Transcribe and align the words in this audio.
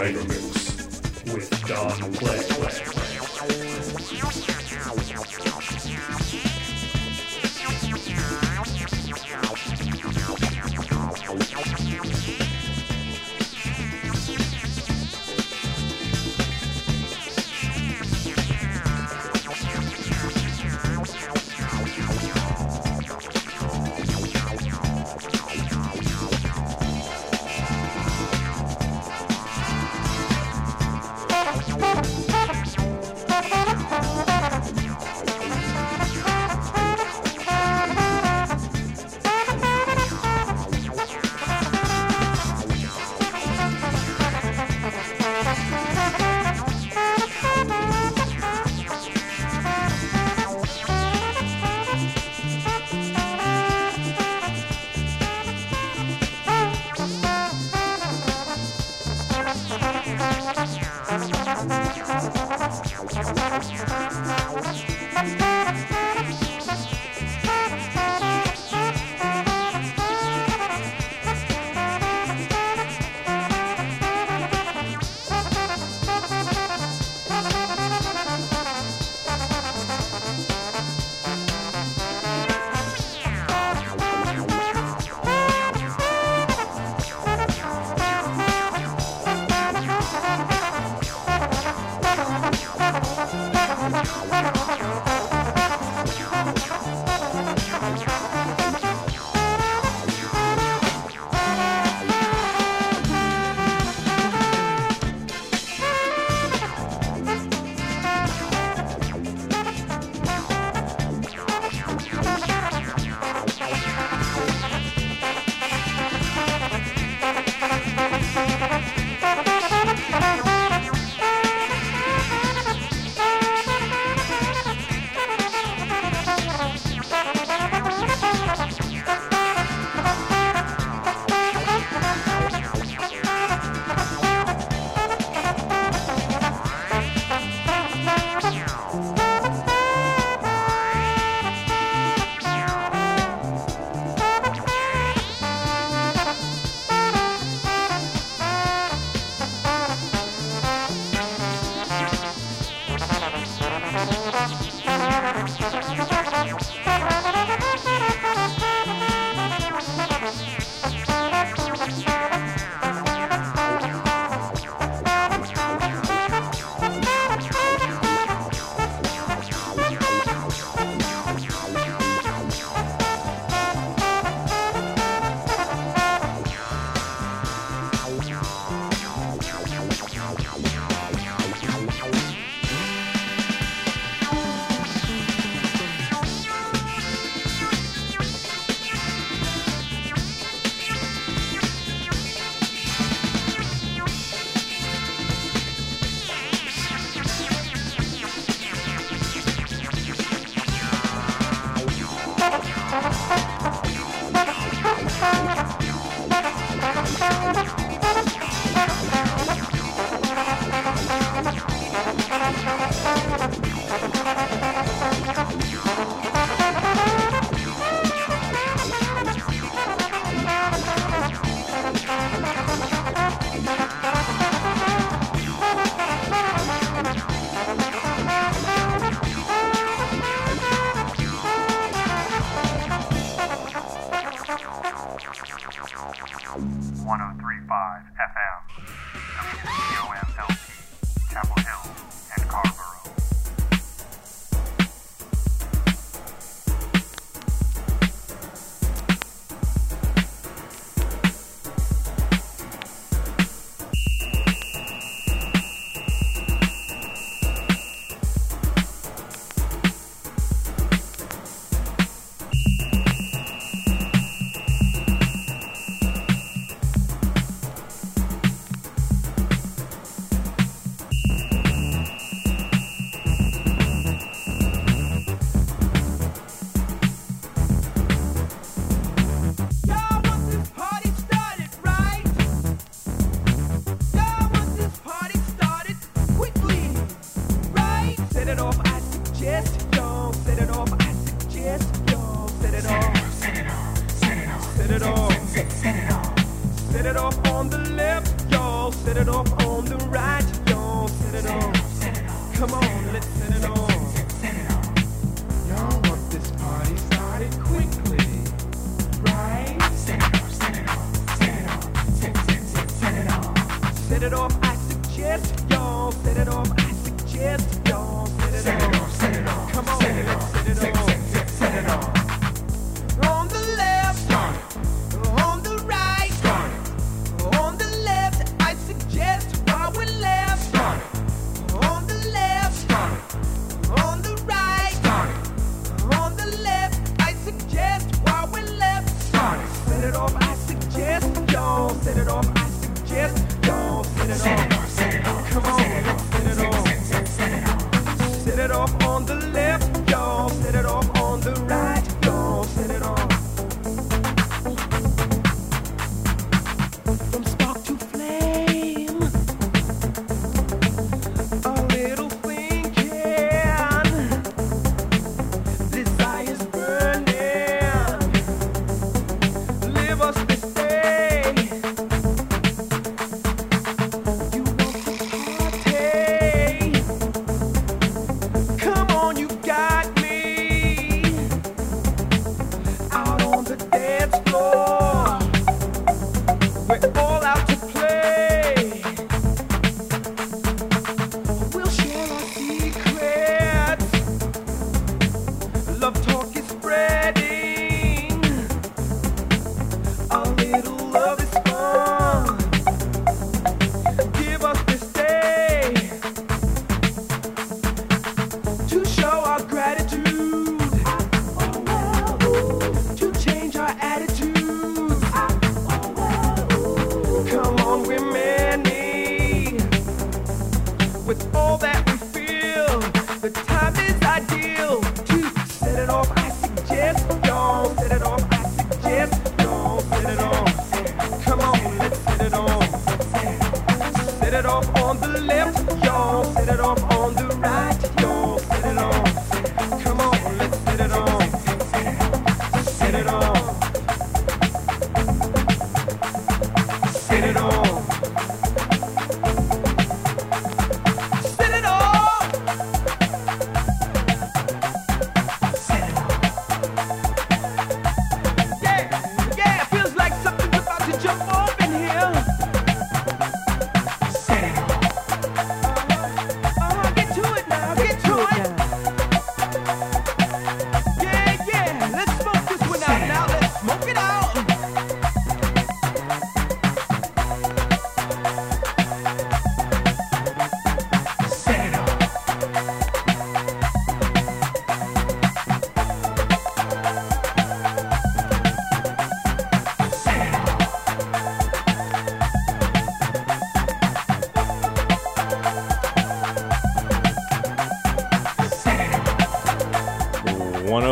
Megamix 0.00 1.34
with 1.34 1.50
Don 1.68 2.12
Play. 2.14 2.50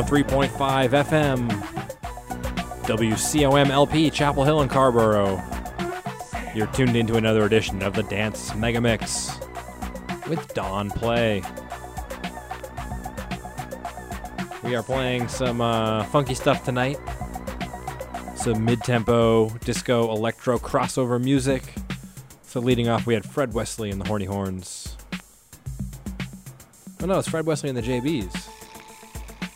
103.5 0.09 0.49
FM, 1.05 1.51
WCOM 2.85 3.69
LP, 3.69 4.09
Chapel 4.09 4.43
Hill 4.43 4.63
and 4.63 4.71
Carrboro. 4.71 5.43
You're 6.55 6.67
tuned 6.69 6.97
into 6.97 7.17
another 7.17 7.45
edition 7.45 7.83
of 7.83 7.93
the 7.93 8.03
Dance 8.05 8.55
Mega 8.55 8.81
Mix 8.81 9.39
with 10.27 10.55
Don 10.55 10.89
Play. 10.89 11.43
We 14.65 14.77
are 14.77 14.83
playing 14.83 15.29
some 15.29 15.61
uh, 15.61 16.05
funky 16.05 16.33
stuff 16.33 16.65
tonight. 16.65 16.99
Some 18.35 18.65
mid 18.65 18.81
tempo, 18.81 19.51
disco, 19.59 20.11
electro 20.11 20.59
crossover 20.59 21.23
music. 21.23 21.75
So, 22.45 22.61
leading 22.61 22.89
off, 22.89 23.07
we 23.07 23.13
had 23.13 23.27
Fred 23.27 23.53
Wesley 23.53 23.91
and 23.91 24.01
the 24.01 24.09
Horny 24.09 24.25
Horns. 24.25 24.97
Oh 27.03 27.05
no, 27.05 27.19
it's 27.19 27.29
Fred 27.29 27.45
Wesley 27.45 27.69
and 27.69 27.77
the 27.77 27.83
JBs. 27.83 28.38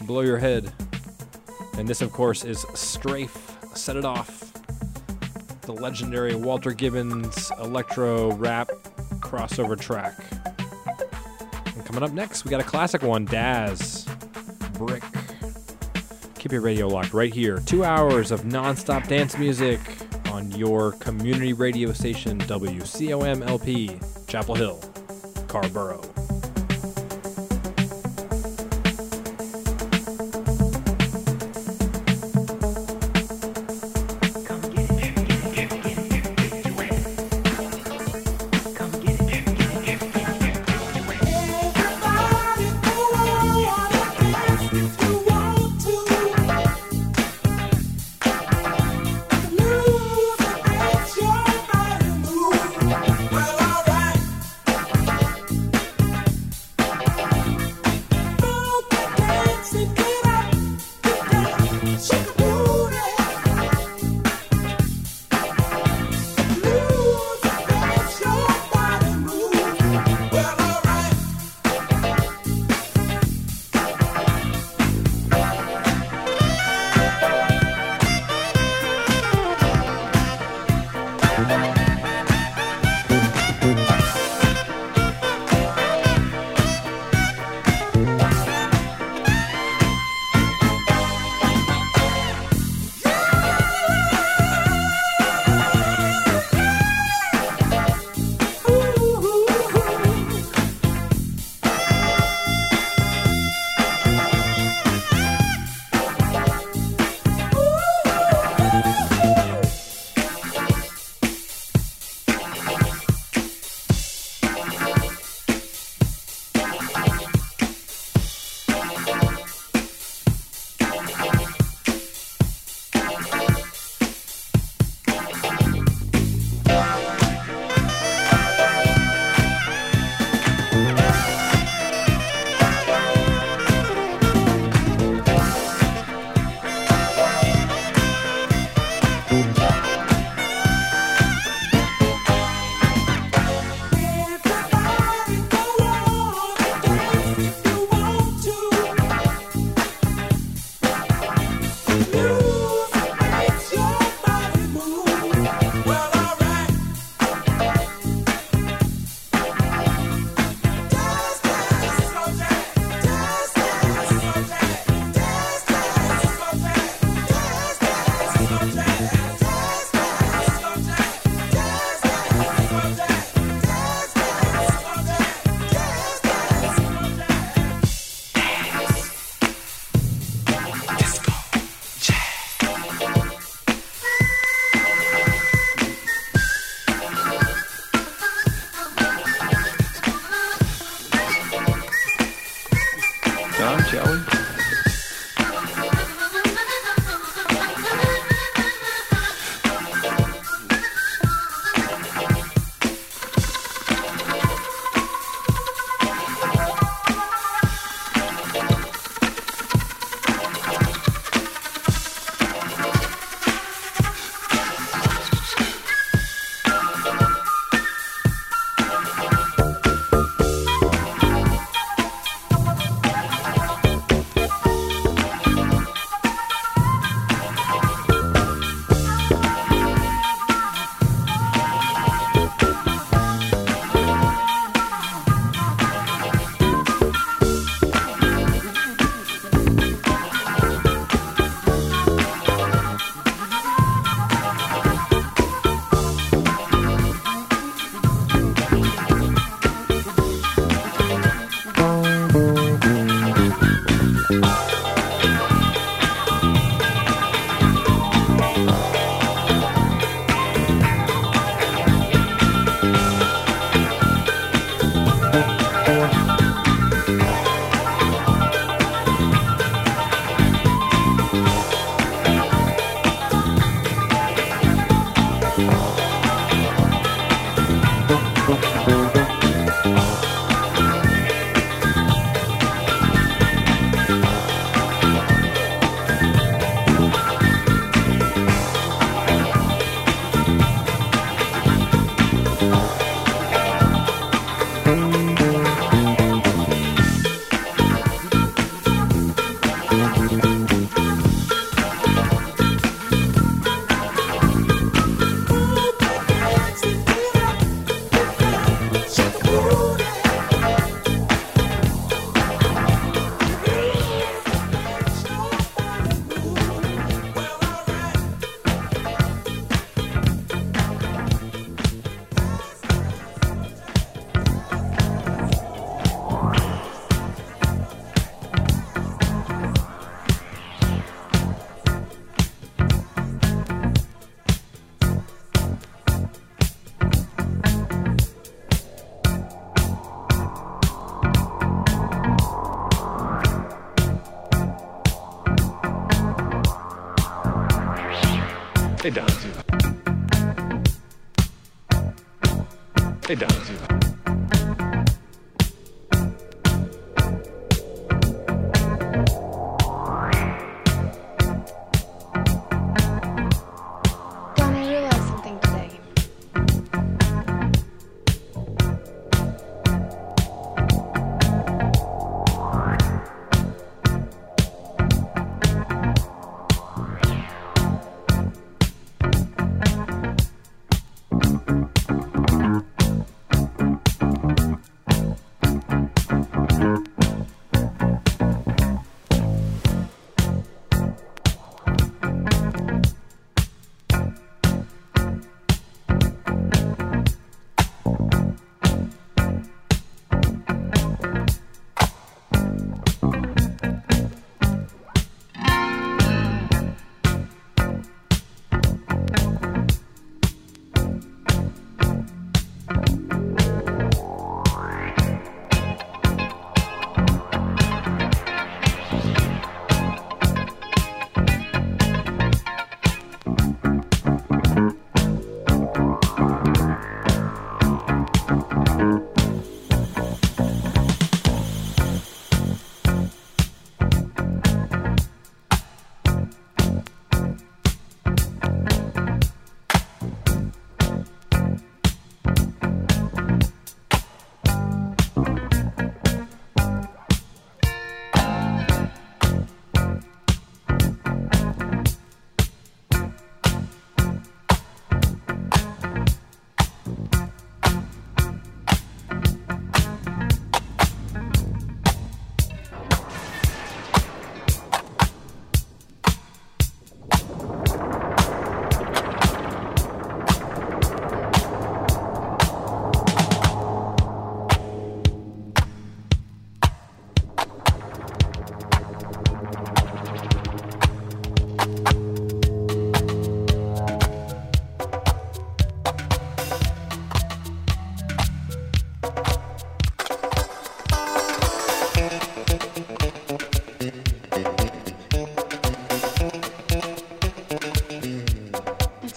Blow 0.02 0.20
Your 0.20 0.38
Head. 0.38 0.72
And 1.78 1.88
this, 1.88 2.02
of 2.02 2.12
course, 2.12 2.44
is 2.44 2.64
Strafe 2.74 3.56
Set 3.74 3.96
It 3.96 4.04
Off, 4.04 4.52
the 5.62 5.72
legendary 5.72 6.34
Walter 6.34 6.72
Gibbons 6.72 7.50
electro 7.60 8.32
rap 8.32 8.70
crossover 9.20 9.78
track. 9.78 10.18
And 11.74 11.84
coming 11.86 12.02
up 12.02 12.12
next, 12.12 12.44
we 12.44 12.50
got 12.50 12.60
a 12.60 12.64
classic 12.64 13.02
one 13.02 13.24
Dazz 13.24 14.06
Brick. 14.74 15.02
Keep 16.38 16.52
your 16.52 16.60
radio 16.60 16.88
locked 16.88 17.14
right 17.14 17.32
here. 17.32 17.58
Two 17.60 17.84
hours 17.84 18.30
of 18.30 18.44
non 18.44 18.76
stop 18.76 19.06
dance 19.06 19.38
music 19.38 19.80
on 20.30 20.50
your 20.52 20.92
community 20.92 21.52
radio 21.52 21.92
station, 21.92 22.38
WCOM 22.40 23.48
LP, 23.48 23.98
Chapel 24.26 24.54
Hill, 24.54 24.80
Carrboro. 25.46 26.11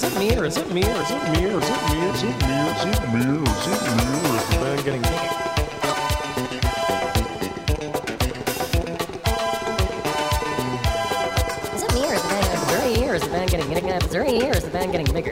Is 0.00 0.06
it 0.06 0.18
me 0.18 0.34
or 0.34 0.46
is 0.46 0.56
it 0.56 0.72
me 0.72 0.82
or 0.82 1.02
is 1.02 1.10
it 1.10 1.22
me 1.30 1.44
or 1.44 1.60
is 1.60 1.68
it 1.68 1.82
me 1.90 2.00
or 2.00 2.14
is 2.14 2.22
it 2.22 2.40
me 2.40 2.54
or 2.56 2.72
is 2.72 2.84
it 2.88 3.02
me 3.12 3.20
or 3.20 3.44
is 3.44 3.66
it 3.68 3.82
me 3.84 4.04
or 4.24 4.34
is 4.34 4.46
the 4.48 4.56
man 4.64 4.78
getting 4.82 5.02
naked? 5.02 5.30
Is 11.74 11.82
it 11.82 11.92
me 11.92 12.00
or 12.08 12.14
is 12.14 12.22
the 12.22 12.28
man 12.30 12.40
getting 12.48 12.64
dirty 12.70 13.04
or 13.04 13.14
is 13.14 13.22
the 13.22 13.28
man 13.28 13.46
getting 13.46 13.68
getting 13.68 14.08
dirty 14.08 14.40
or 14.48 14.52
is 14.52 14.64
the 14.64 14.70
man 14.70 14.90
getting 14.90 15.12
bigger? 15.12 15.29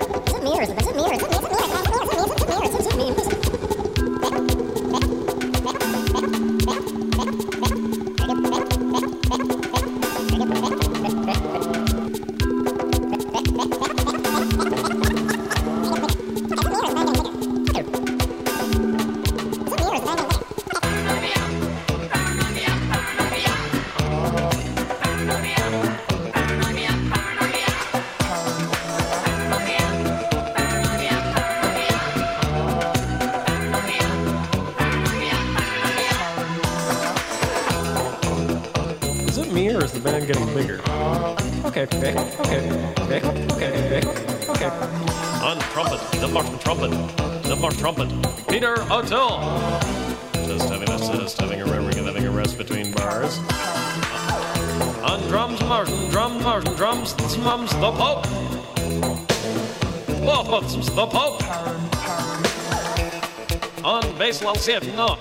Bass, 64.59 64.75
I'll 64.75 64.81
see 64.81 64.89
it. 64.89 64.97
No. 64.97 65.19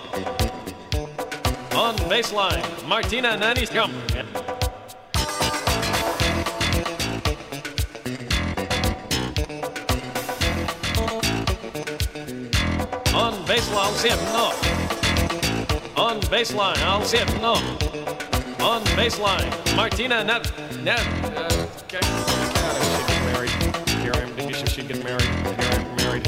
On 1.77 1.95
baseline, 2.09 2.87
Martina 2.87 3.37
Nanny's 3.37 3.69
come. 3.69 3.93
On 13.13 13.33
baseline, 13.45 13.77
I'll 13.77 13.93
see 13.93 14.09
it. 14.09 14.21
No. 14.33 14.53
On 16.01 16.19
baseline, 16.21 16.77
it. 17.19 17.41
No. 17.41 17.53
On 18.65 18.83
bass 18.95 19.19
line, 19.19 19.49
Martina 19.75 20.23
Nat. 20.23 20.51
Nat. 20.83 20.99
Uh. 21.35 21.67
Here 24.01 24.13
I 24.13 24.21
am. 24.21 24.53
She'd 24.65 24.87
get 24.87 25.03
married? 25.03 25.21
Here 25.21 25.55
I 25.59 25.75
am 25.75 25.95
married. 25.97 26.27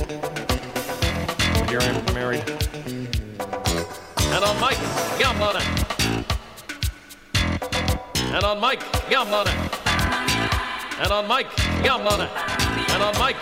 Here 1.69 1.80
I 1.80 1.86
am 1.86 2.13
married. 2.13 2.68
On 4.60 4.65
Mike 4.65 4.78
Gambona. 5.17 5.62
And 8.34 8.43
on 8.43 8.60
Mike 8.60 8.82
Gambona. 9.10 9.54
And 11.00 11.12
on 11.13 11.28
Mike 11.30 11.48
Gambona. 11.82 12.28
And 12.89 13.04
on 13.04 13.17
Mike 13.17 13.39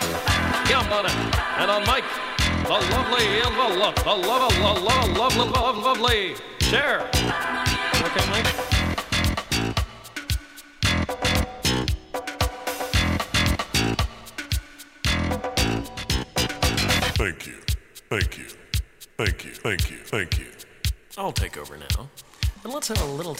Gambona. 0.68 1.10
And 1.58 1.70
on 1.72 1.84
Mike, 1.86 2.04
the 2.62 2.70
lovely, 2.70 3.24
the 3.40 3.78
love, 3.80 3.94
the 3.96 4.14
love, 4.14 4.52
the 4.54 4.80
love, 4.80 5.16
love, 5.16 5.36
love, 5.36 5.50
love, 5.50 5.78
lovely 5.82 6.36
Cher. 6.60 7.10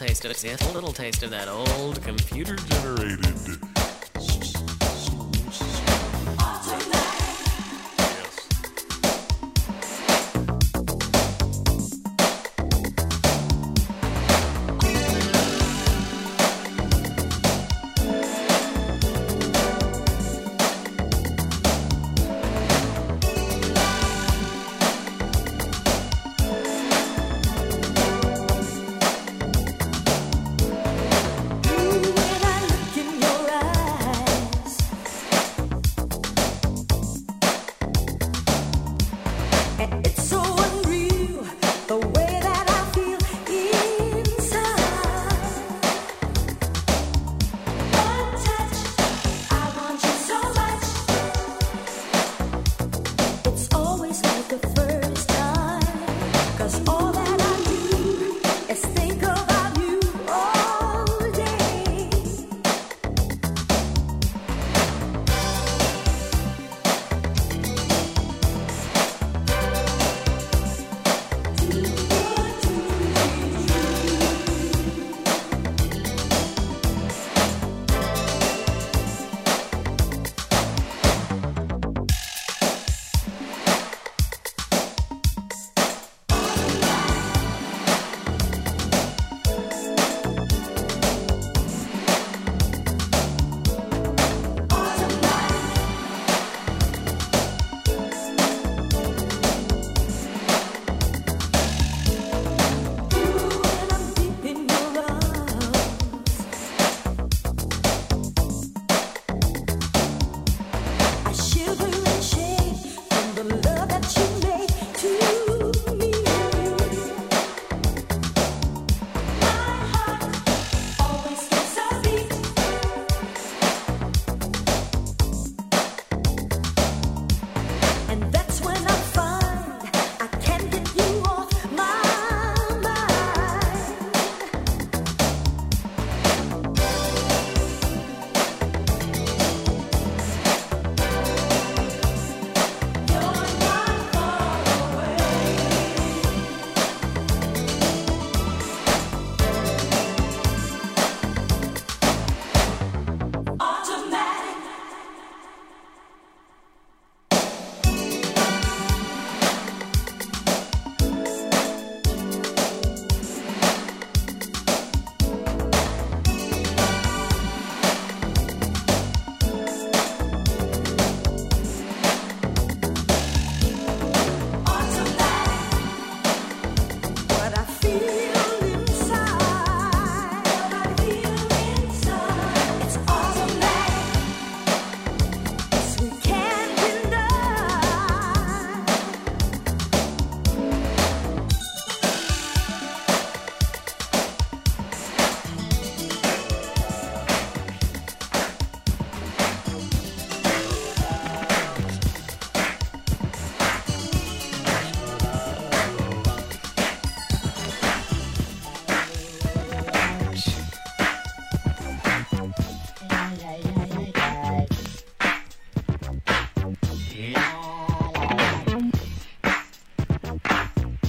Taste 0.09 0.25
of 0.25 0.31
it. 0.31 0.63
A 0.63 0.73
little 0.73 0.93
taste 0.93 1.23
of 1.23 1.29
that 1.31 1.49
old 1.49 2.03
computer 2.03 2.57
Generated. 2.57 3.48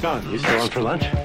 John, 0.09 0.31
you 0.31 0.39
still 0.39 0.61
on 0.61 0.69
for 0.69 0.81
lunch? 0.81 1.18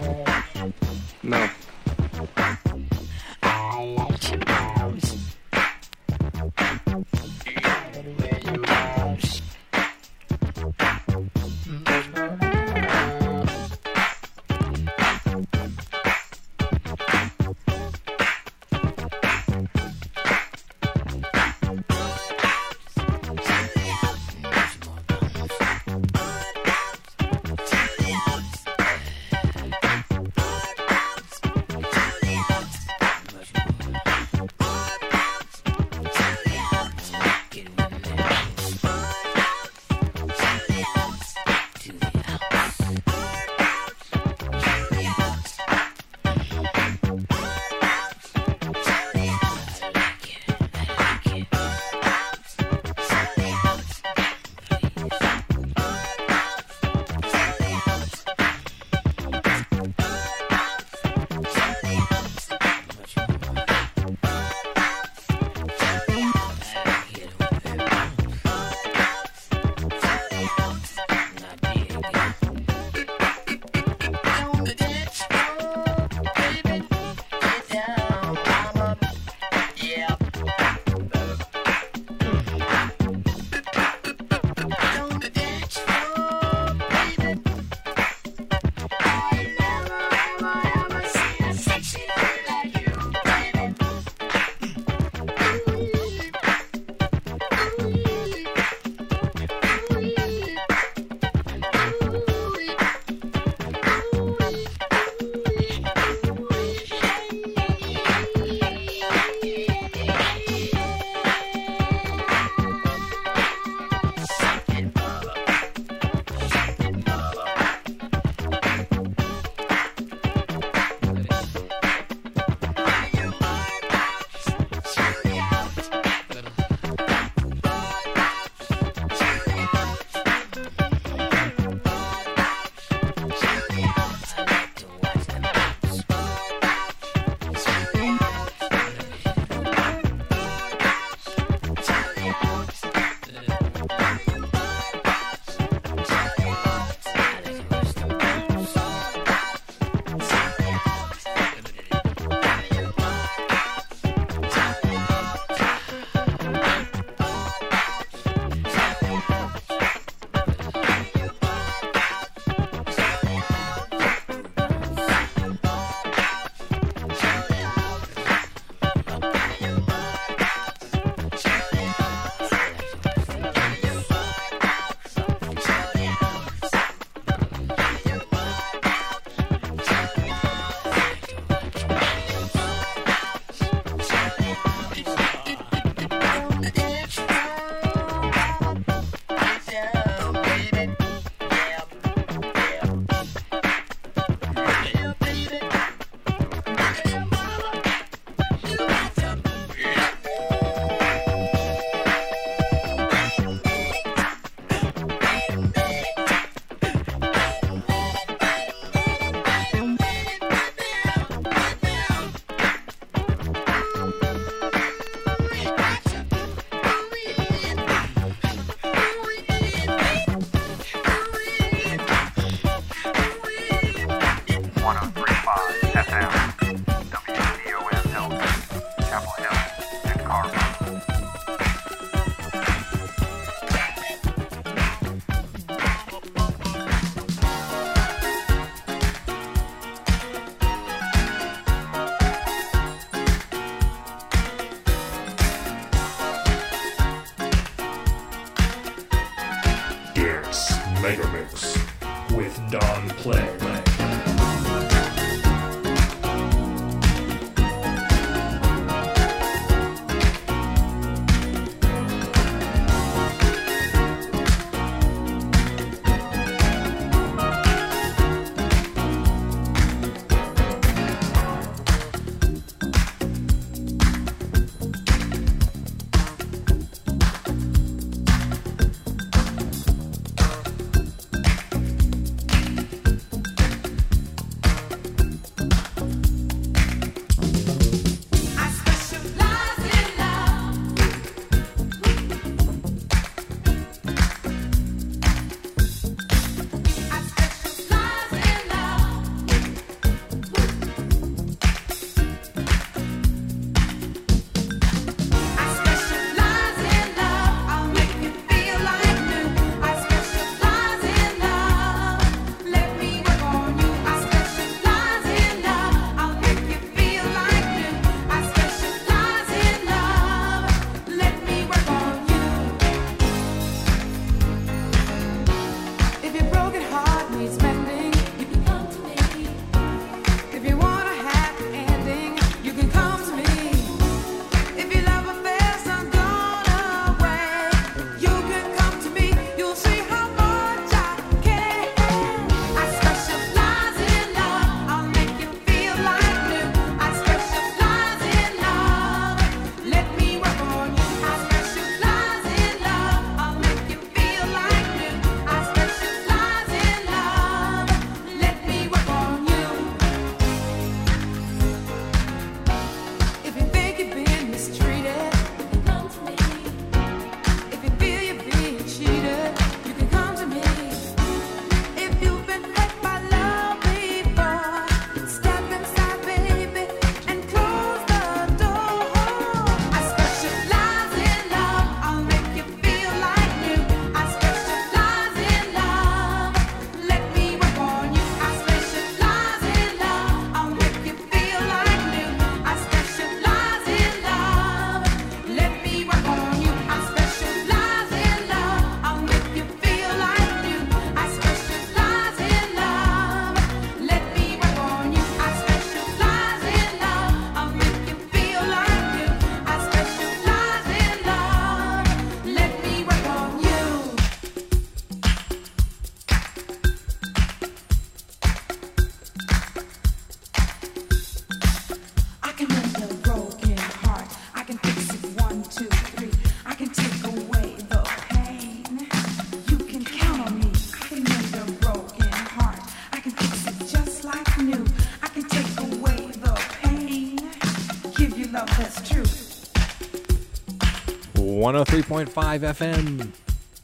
103.5 441.65 442.29
FM, 442.61 443.33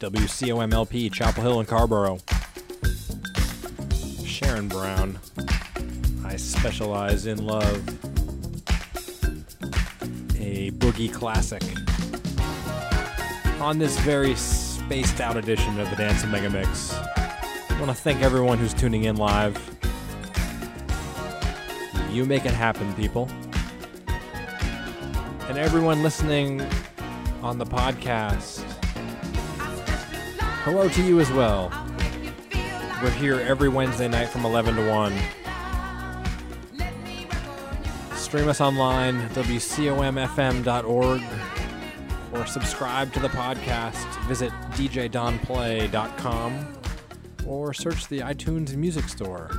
WCOMLP, 0.00 1.10
Chapel 1.10 1.42
Hill 1.42 1.60
and 1.60 1.66
Carrboro. 1.66 2.18
Sharon 4.22 4.68
Brown. 4.68 5.18
I 6.22 6.36
specialize 6.36 7.24
in 7.24 7.42
love. 7.42 7.88
A 10.38 10.72
boogie 10.72 11.10
classic. 11.10 11.62
On 13.62 13.78
this 13.78 13.98
very 14.00 14.34
spaced 14.34 15.22
out 15.22 15.38
edition 15.38 15.80
of 15.80 15.88
the 15.88 15.96
Dance 15.96 16.22
and 16.22 16.30
Mega 16.30 16.50
Mix. 16.50 16.92
I 16.92 17.76
want 17.80 17.86
to 17.86 17.94
thank 17.94 18.20
everyone 18.20 18.58
who's 18.58 18.74
tuning 18.74 19.04
in 19.04 19.16
live. 19.16 19.56
You 22.10 22.26
make 22.26 22.44
it 22.44 22.52
happen, 22.52 22.92
people. 22.92 23.30
And 25.48 25.56
everyone 25.56 26.02
listening 26.02 26.60
on 27.42 27.58
the 27.58 27.66
podcast. 27.66 28.60
Hello 30.62 30.88
to 30.88 31.02
you 31.02 31.18
as 31.20 31.30
well. 31.32 31.72
We're 33.02 33.10
here 33.10 33.40
every 33.40 33.68
Wednesday 33.68 34.06
night 34.08 34.28
from 34.28 34.44
11 34.44 34.76
to 34.76 34.88
1. 34.88 35.12
Stream 38.16 38.48
us 38.48 38.60
online, 38.60 39.28
wcomfm.org, 39.30 41.22
or 42.32 42.46
subscribe 42.46 43.12
to 43.14 43.20
the 43.20 43.28
podcast. 43.28 44.06
Visit 44.26 44.52
djdonplay.com 44.72 46.66
or 47.46 47.72
search 47.74 48.06
the 48.08 48.20
iTunes 48.20 48.76
Music 48.76 49.08
Store 49.08 49.50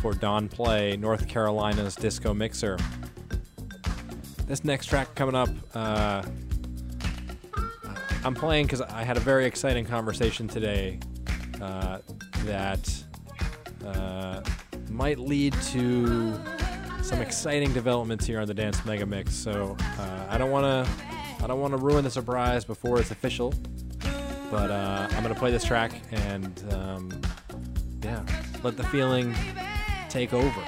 for 0.00 0.14
Don 0.14 0.48
Play, 0.48 0.96
North 0.96 1.28
Carolina's 1.28 1.94
disco 1.96 2.32
mixer. 2.32 2.78
This 4.46 4.64
next 4.64 4.86
track 4.86 5.14
coming 5.14 5.34
up, 5.34 5.50
uh, 5.74 6.22
I'm 8.24 8.34
playing 8.34 8.64
because 8.64 8.80
I 8.80 9.04
had 9.04 9.18
a 9.18 9.20
very 9.20 9.44
exciting 9.44 9.84
conversation 9.84 10.48
today 10.48 10.98
uh, 11.60 11.98
that 12.46 13.04
uh, 13.84 14.40
might 14.88 15.18
lead 15.18 15.52
to 15.52 16.34
some 17.02 17.20
exciting 17.20 17.74
developments 17.74 18.24
here 18.24 18.40
on 18.40 18.46
the 18.46 18.54
Dance 18.54 18.82
Mega 18.86 19.04
Mix. 19.04 19.34
So 19.34 19.76
uh, 19.98 20.26
I 20.30 20.38
don't 20.38 20.50
want 20.50 20.64
to 20.64 20.90
I 21.44 21.46
don't 21.46 21.60
want 21.60 21.72
to 21.72 21.76
ruin 21.76 22.02
the 22.02 22.10
surprise 22.10 22.64
before 22.64 22.98
it's 22.98 23.10
official. 23.10 23.52
But 24.50 24.70
uh, 24.70 25.08
I'm 25.10 25.22
gonna 25.22 25.34
play 25.34 25.50
this 25.50 25.64
track 25.64 25.92
and 26.10 26.64
um, 26.72 27.20
yeah, 28.02 28.24
let 28.62 28.78
the 28.78 28.84
feeling 28.84 29.34
take 30.08 30.32
over. 30.32 30.64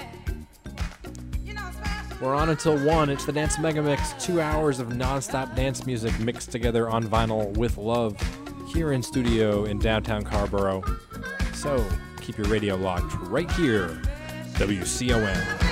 We're 2.20 2.34
on 2.34 2.48
until 2.48 2.78
1. 2.78 3.10
It's 3.10 3.26
the 3.26 3.32
Dance 3.32 3.58
Mega 3.58 3.82
Mix. 3.82 4.14
Two 4.14 4.40
hours 4.40 4.80
of 4.80 4.96
non-stop 4.96 5.54
dance 5.54 5.84
music 5.84 6.18
mixed 6.18 6.50
together 6.50 6.88
on 6.88 7.04
vinyl 7.04 7.54
with 7.58 7.76
love 7.76 8.16
here 8.72 8.92
in 8.92 9.02
studio 9.02 9.64
in 9.64 9.78
downtown 9.78 10.24
Carrboro. 10.24 10.82
So 11.52 11.84
keep 12.22 12.38
your 12.38 12.48
radio 12.48 12.74
locked 12.76 13.14
right 13.28 13.50
here, 13.52 14.00
WCOM. 14.54 15.65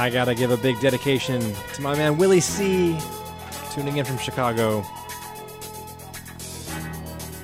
I 0.00 0.08
gotta 0.08 0.34
give 0.34 0.50
a 0.50 0.56
big 0.56 0.80
dedication 0.80 1.42
to 1.74 1.82
my 1.82 1.94
man 1.94 2.16
Willie 2.16 2.40
C, 2.40 2.96
tuning 3.74 3.98
in 3.98 4.06
from 4.06 4.16
Chicago. 4.16 4.82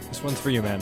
This 0.09 0.23
one's 0.23 0.41
for 0.41 0.49
you, 0.49 0.63
man. 0.63 0.81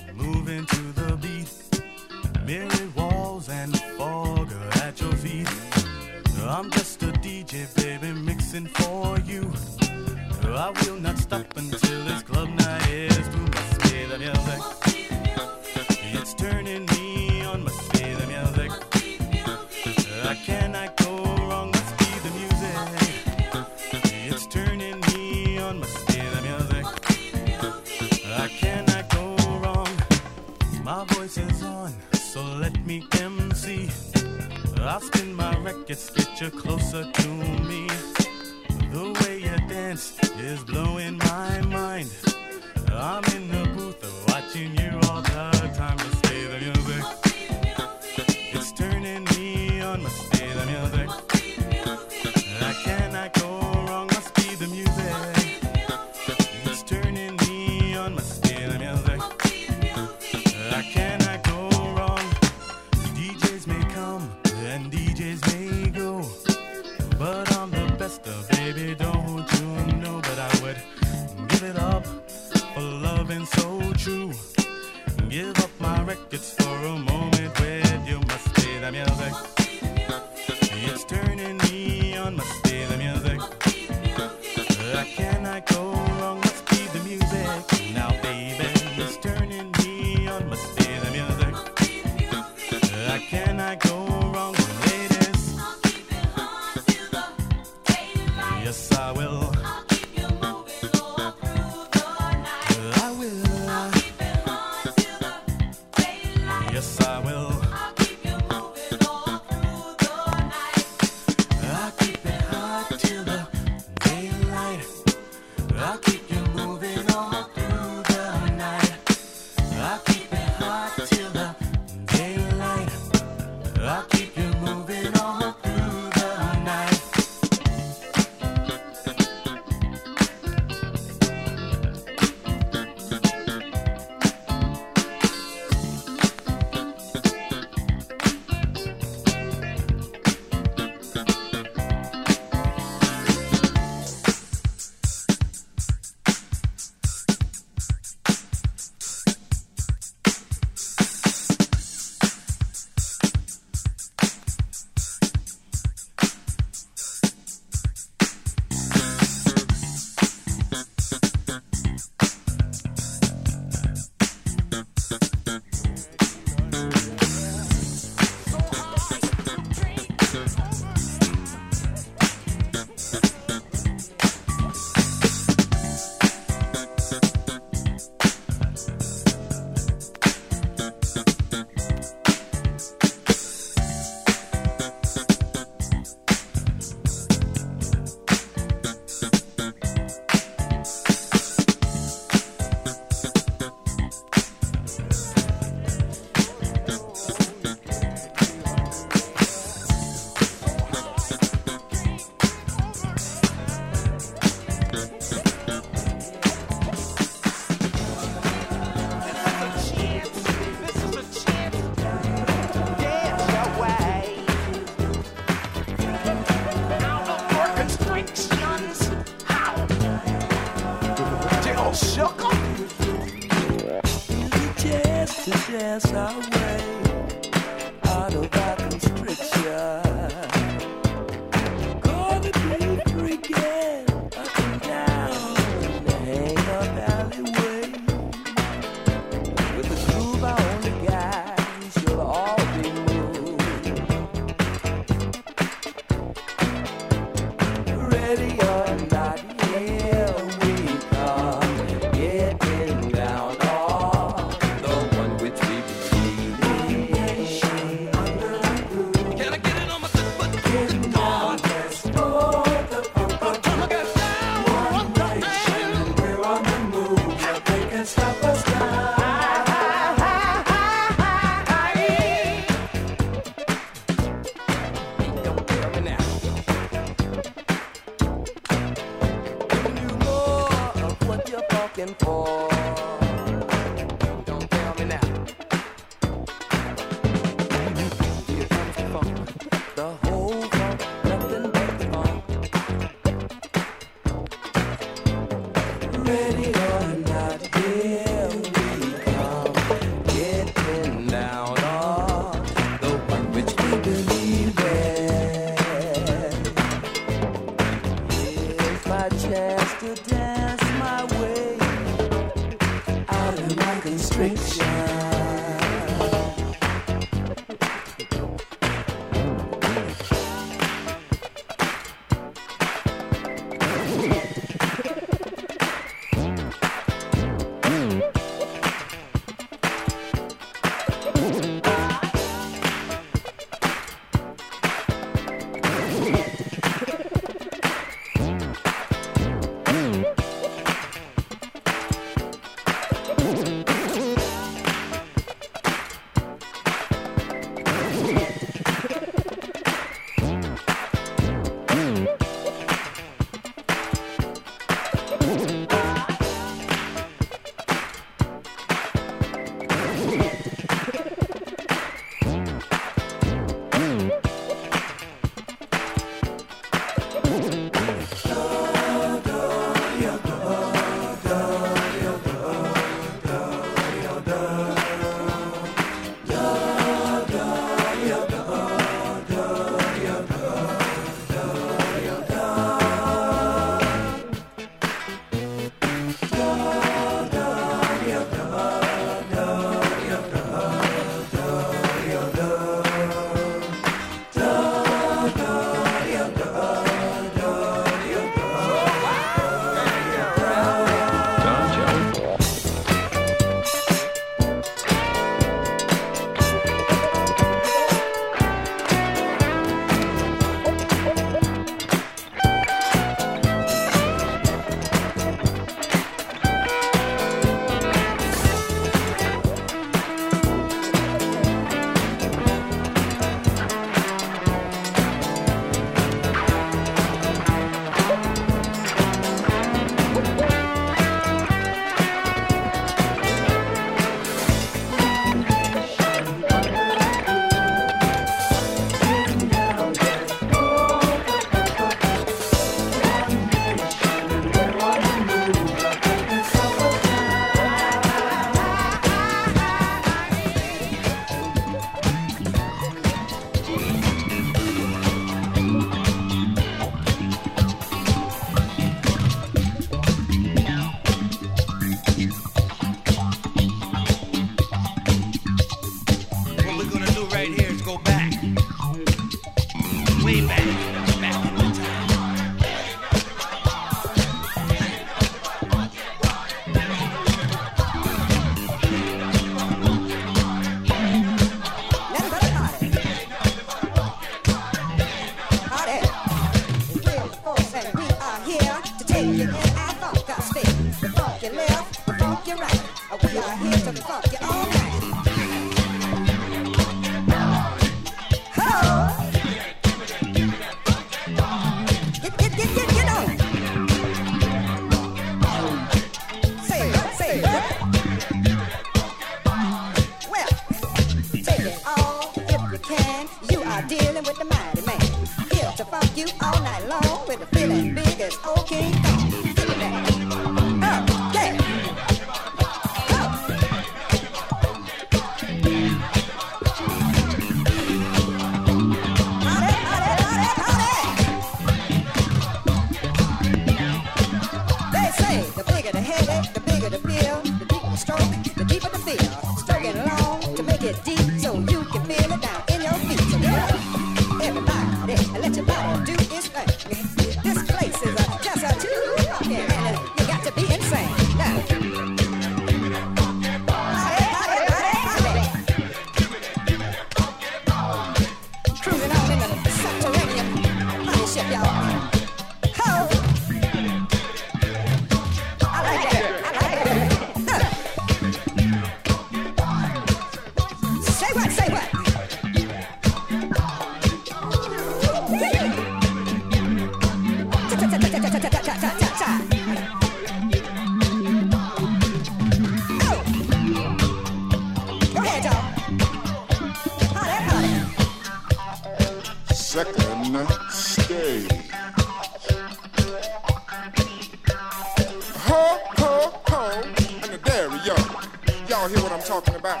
Talking 599.44 599.74
about? 599.74 600.00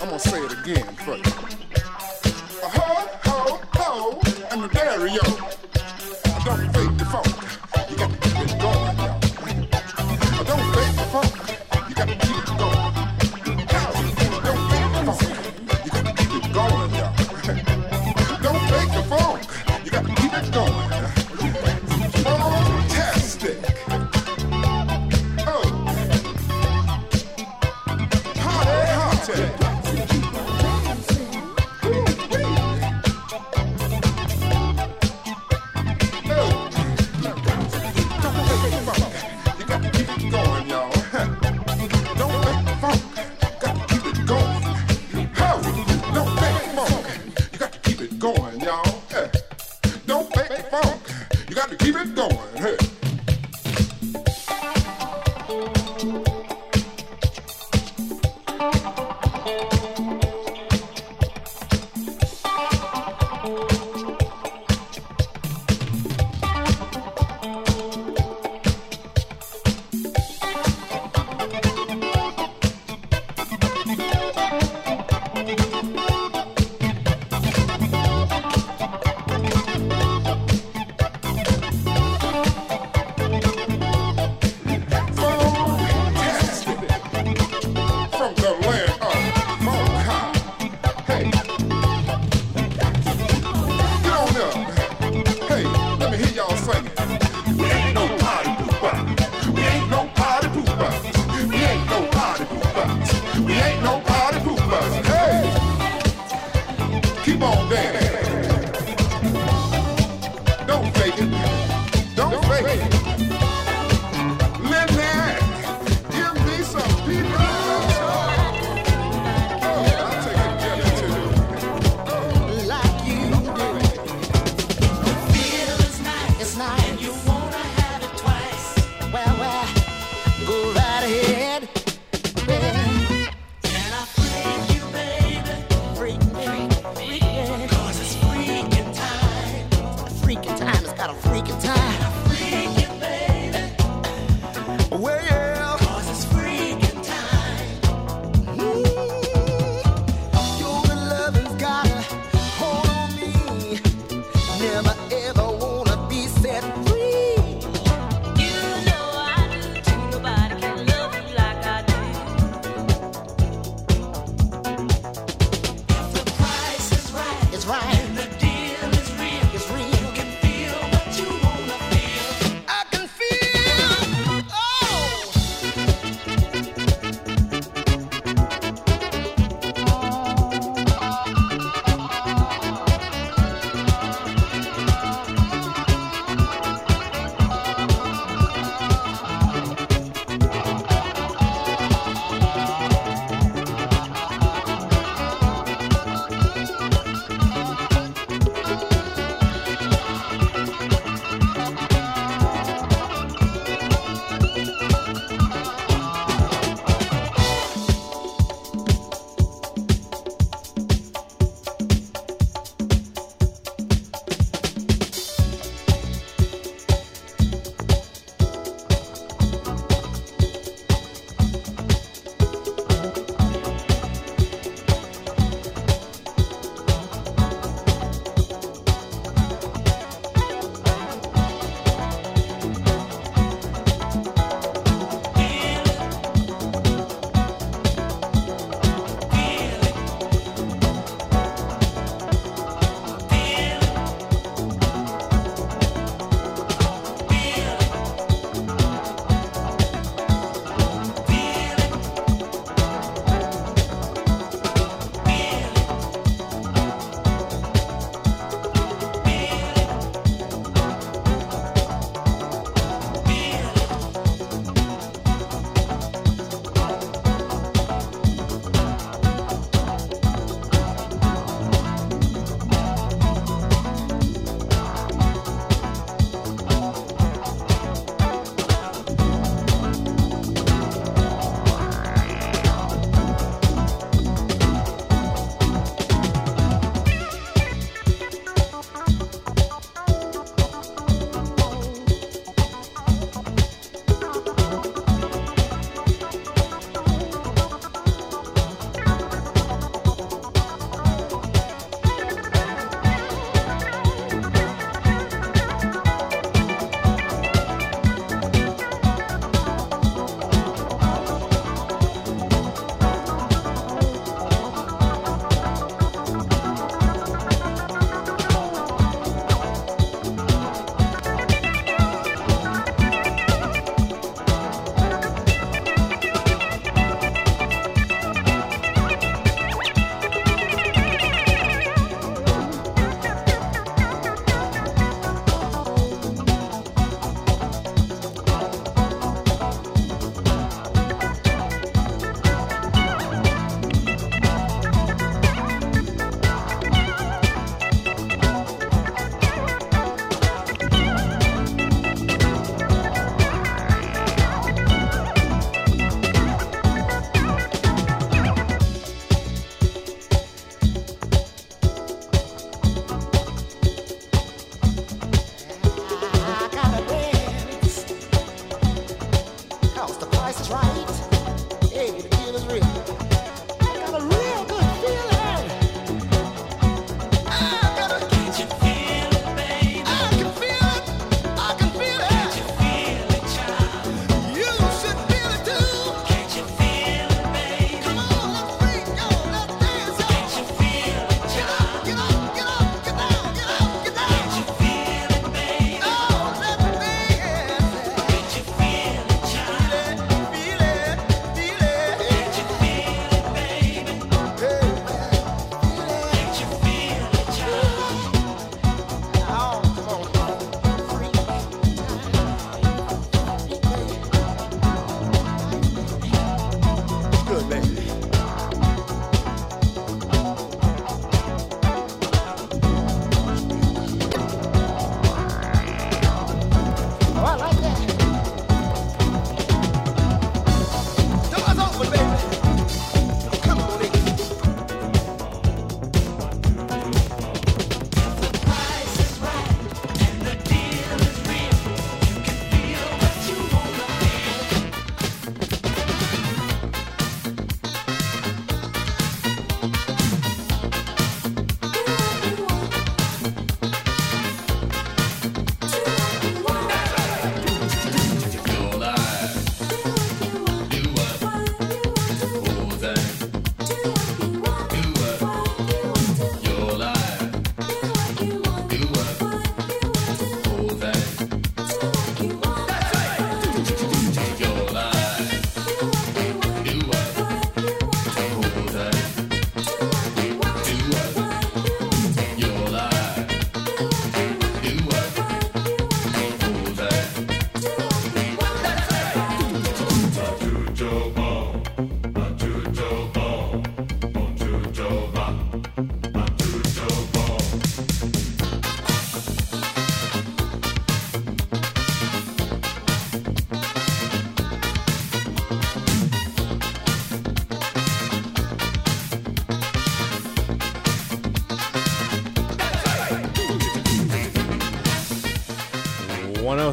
I'm 0.00 0.08
gonna 0.08 0.18
say 0.18 0.38
it 0.38 0.52
again 0.52 0.94
for 0.94 1.16
you. 1.16 1.63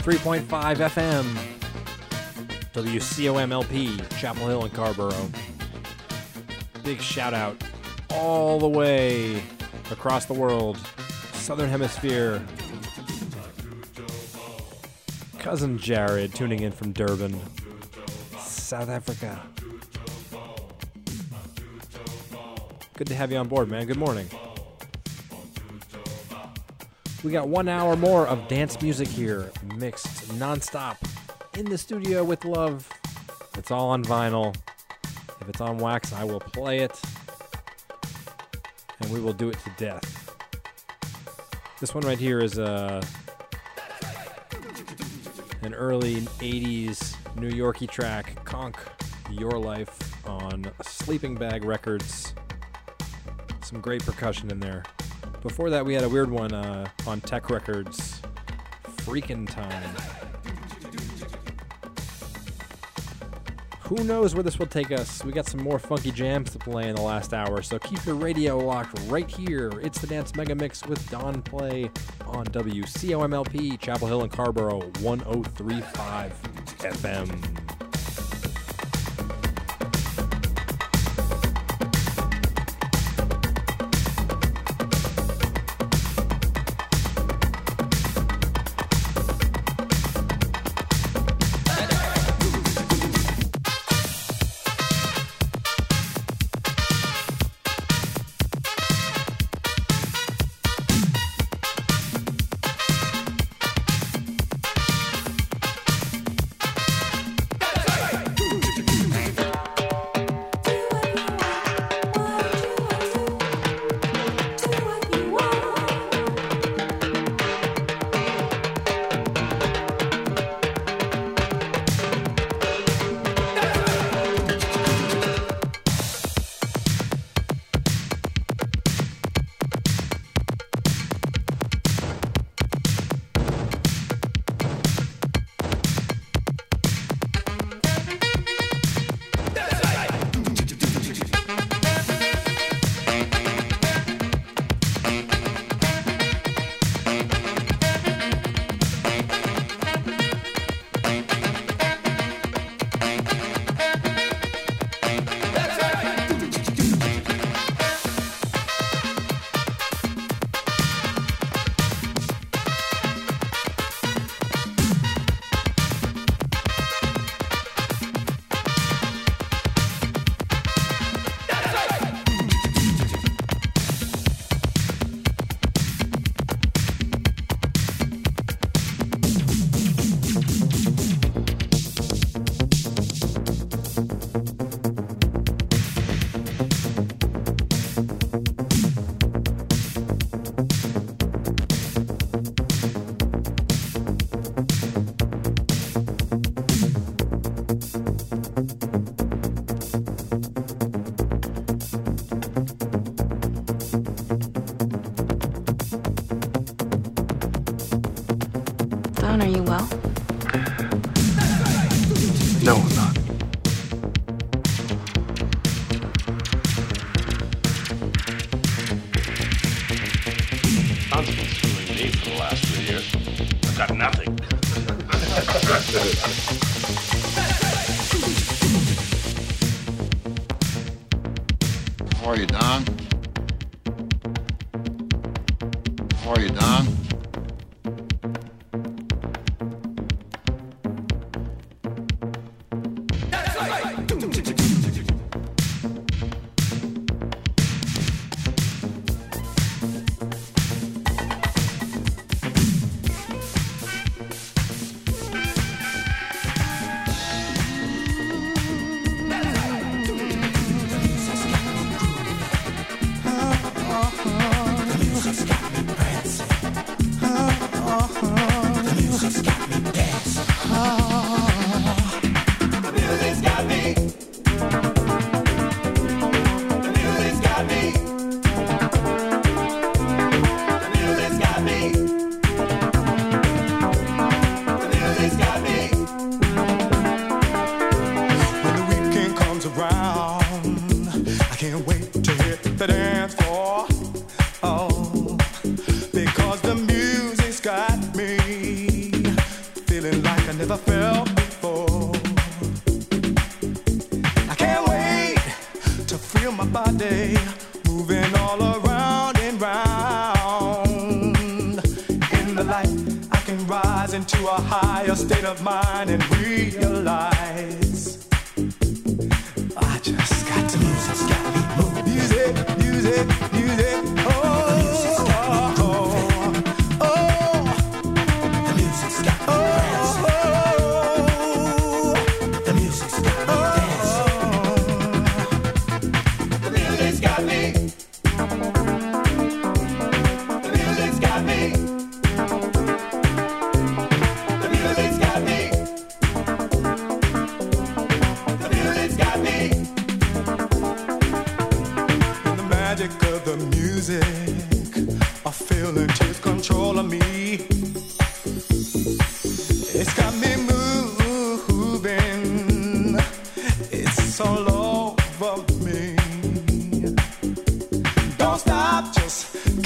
103.5 0.01 0.45
FM, 0.77 1.23
WCOMLP, 2.73 4.17
Chapel 4.17 4.47
Hill 4.47 4.63
and 4.63 4.73
Carrboro. 4.73 5.29
Big 6.83 6.99
shout 6.99 7.35
out 7.35 7.55
all 8.09 8.57
the 8.57 8.67
way 8.67 9.43
across 9.91 10.25
the 10.25 10.33
world, 10.33 10.79
Southern 11.33 11.69
Hemisphere. 11.69 12.43
Cousin 15.37 15.77
Jared 15.77 16.33
tuning 16.33 16.61
in 16.61 16.71
from 16.71 16.93
Durban, 16.93 17.39
South 18.39 18.89
Africa. 18.89 19.39
Good 22.95 23.05
to 23.05 23.13
have 23.13 23.31
you 23.31 23.37
on 23.37 23.47
board, 23.47 23.69
man. 23.69 23.85
Good 23.85 23.97
morning. 23.97 24.27
We 27.23 27.31
got 27.31 27.47
one 27.47 27.69
hour 27.69 27.95
more 27.95 28.25
of 28.25 28.47
dance 28.47 28.81
music 28.81 29.07
here, 29.07 29.51
mixed 29.75 30.27
nonstop 30.39 30.97
in 31.55 31.65
the 31.65 31.77
studio 31.77 32.23
with 32.23 32.45
love. 32.45 32.89
It's 33.55 33.69
all 33.69 33.89
on 33.89 34.03
vinyl. 34.03 34.55
If 35.39 35.47
it's 35.47 35.61
on 35.61 35.77
wax, 35.77 36.13
I 36.13 36.23
will 36.23 36.39
play 36.39 36.79
it. 36.79 36.99
And 38.99 39.11
we 39.11 39.19
will 39.19 39.33
do 39.33 39.49
it 39.49 39.57
to 39.59 39.71
death. 39.77 40.35
This 41.79 41.93
one 41.93 42.03
right 42.05 42.17
here 42.17 42.39
is 42.39 42.57
uh, 42.57 43.03
an 45.61 45.75
early 45.75 46.21
80s 46.21 47.15
New 47.35 47.51
Yorkie 47.51 47.89
track, 47.89 48.43
Konk 48.45 48.77
Your 49.29 49.59
Life 49.59 50.27
on 50.27 50.71
Sleeping 50.81 51.35
Bag 51.35 51.65
Records. 51.65 52.33
Some 53.61 53.79
great 53.79 54.03
percussion 54.03 54.49
in 54.49 54.59
there. 54.59 54.83
Before 55.41 55.71
that, 55.71 55.85
we 55.85 55.93
had 55.95 56.03
a 56.03 56.09
weird 56.09 56.29
one 56.29 56.53
uh, 56.53 56.87
on 57.07 57.19
Tech 57.21 57.49
Records, 57.49 58.21
Freakin' 58.97 59.49
Time. 59.49 59.95
Who 63.81 64.03
knows 64.03 64.35
where 64.35 64.43
this 64.43 64.57
will 64.57 64.67
take 64.67 64.91
us? 64.91 65.21
We 65.25 65.33
got 65.33 65.47
some 65.47 65.61
more 65.61 65.79
funky 65.79 66.11
jams 66.11 66.51
to 66.51 66.59
play 66.59 66.87
in 66.87 66.95
the 66.95 67.01
last 67.01 67.33
hour, 67.33 67.61
so 67.61 67.77
keep 67.79 68.05
your 68.05 68.15
radio 68.15 68.57
locked 68.57 68.97
right 69.07 69.29
here. 69.29 69.69
It's 69.81 69.99
the 69.99 70.07
Dance 70.07 70.35
Mega 70.35 70.55
Mix 70.55 70.85
with 70.85 71.09
Don 71.09 71.41
Play 71.41 71.91
on 72.25 72.45
WCOMLP, 72.45 73.79
Chapel 73.79 74.07
Hill 74.07 74.21
and 74.21 74.31
Carrboro, 74.31 74.79
1035 75.01 76.33
FM. 76.77 77.80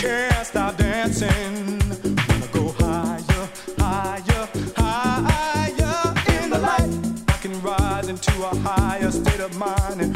can't 0.06 0.45
stop 0.45 0.77
dancing. 0.77 1.80
Wanna 2.30 2.48
go 2.53 2.64
higher, 2.80 3.49
higher, 3.80 4.48
higher 4.77 6.44
in 6.44 6.49
the 6.52 6.60
light. 6.60 6.91
I 7.27 7.38
can 7.44 7.60
rise 7.61 8.07
into 8.07 8.34
a 8.52 8.56
higher 8.68 9.11
state 9.11 9.40
of 9.40 9.57
mind. 9.57 10.15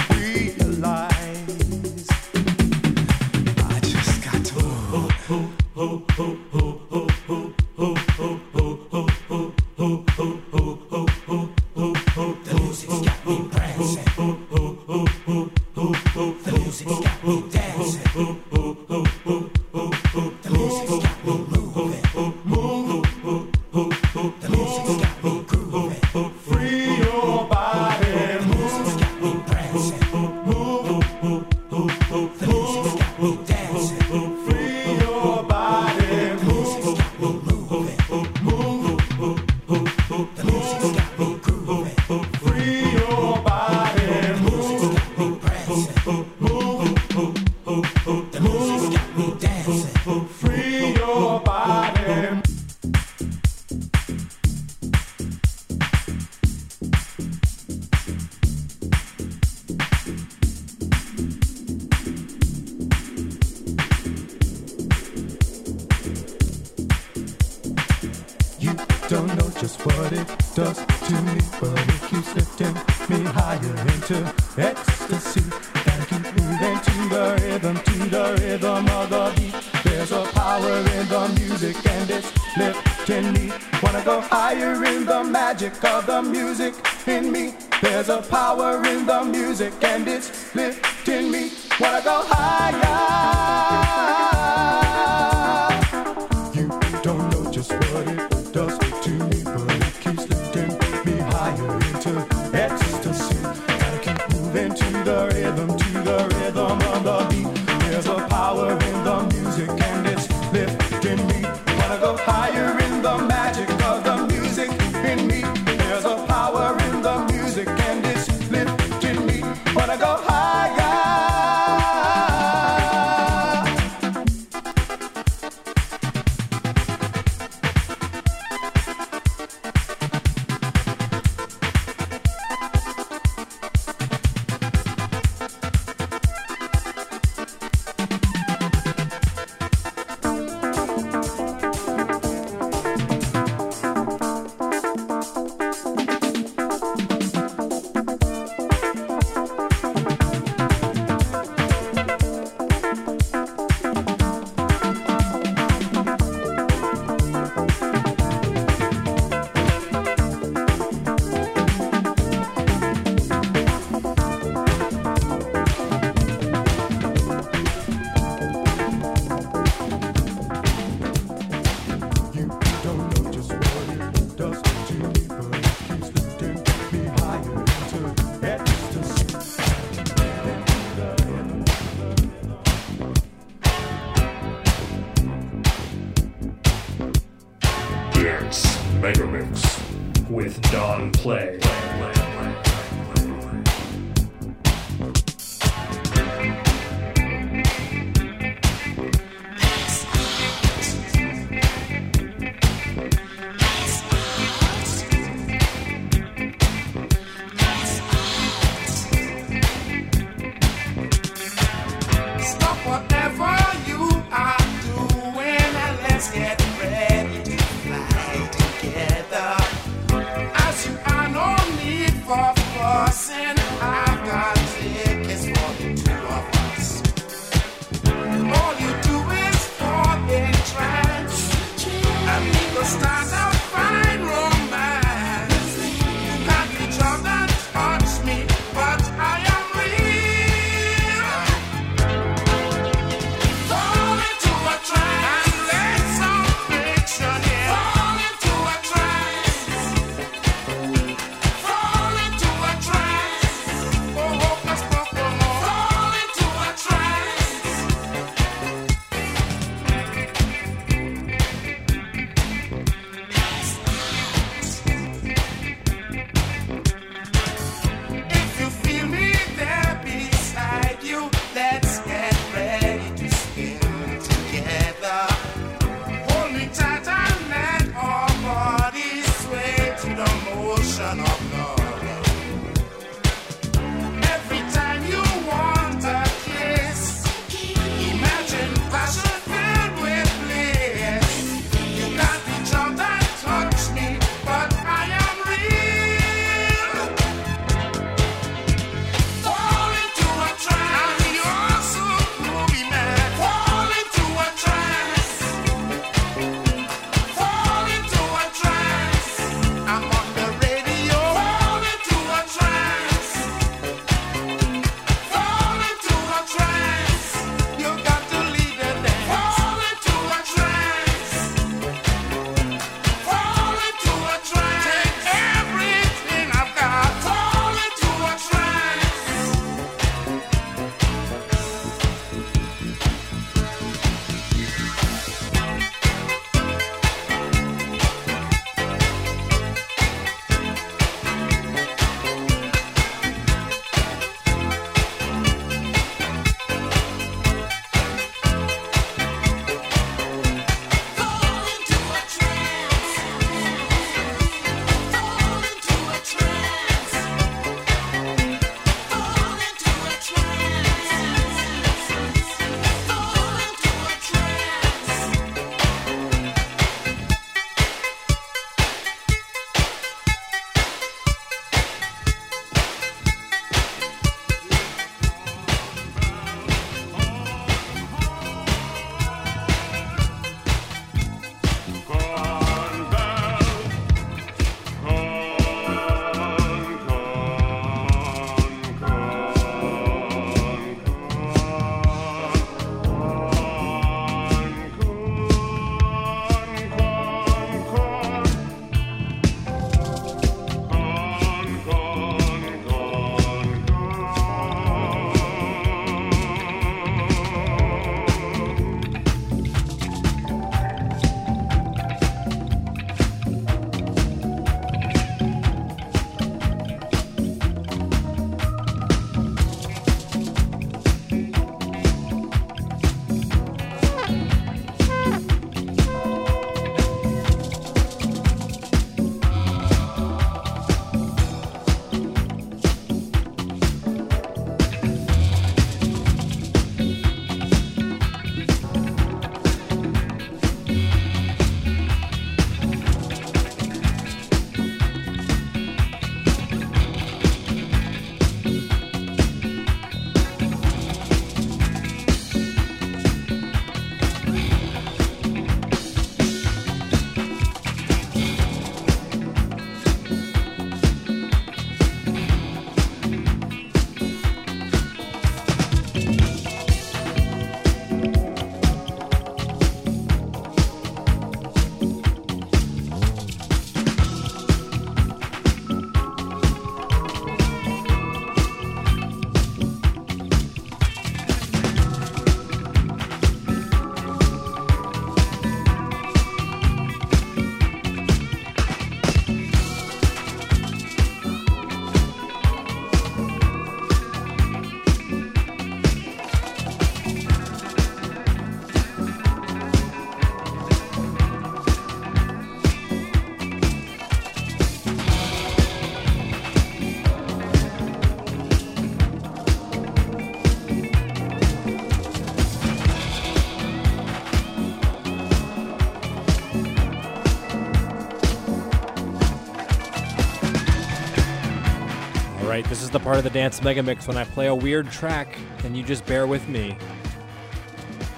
Is 523.09 523.13
the 523.13 523.19
part 523.19 523.37
of 523.39 523.43
the 523.43 523.49
Dance 523.49 523.81
Mega 523.81 524.03
Mix 524.03 524.27
when 524.27 524.37
I 524.37 524.43
play 524.43 524.67
a 524.67 524.75
weird 524.75 525.09
track 525.09 525.57
and 525.83 525.97
you 525.97 526.03
just 526.03 526.23
bear 526.27 526.45
with 526.45 526.67
me 526.69 526.95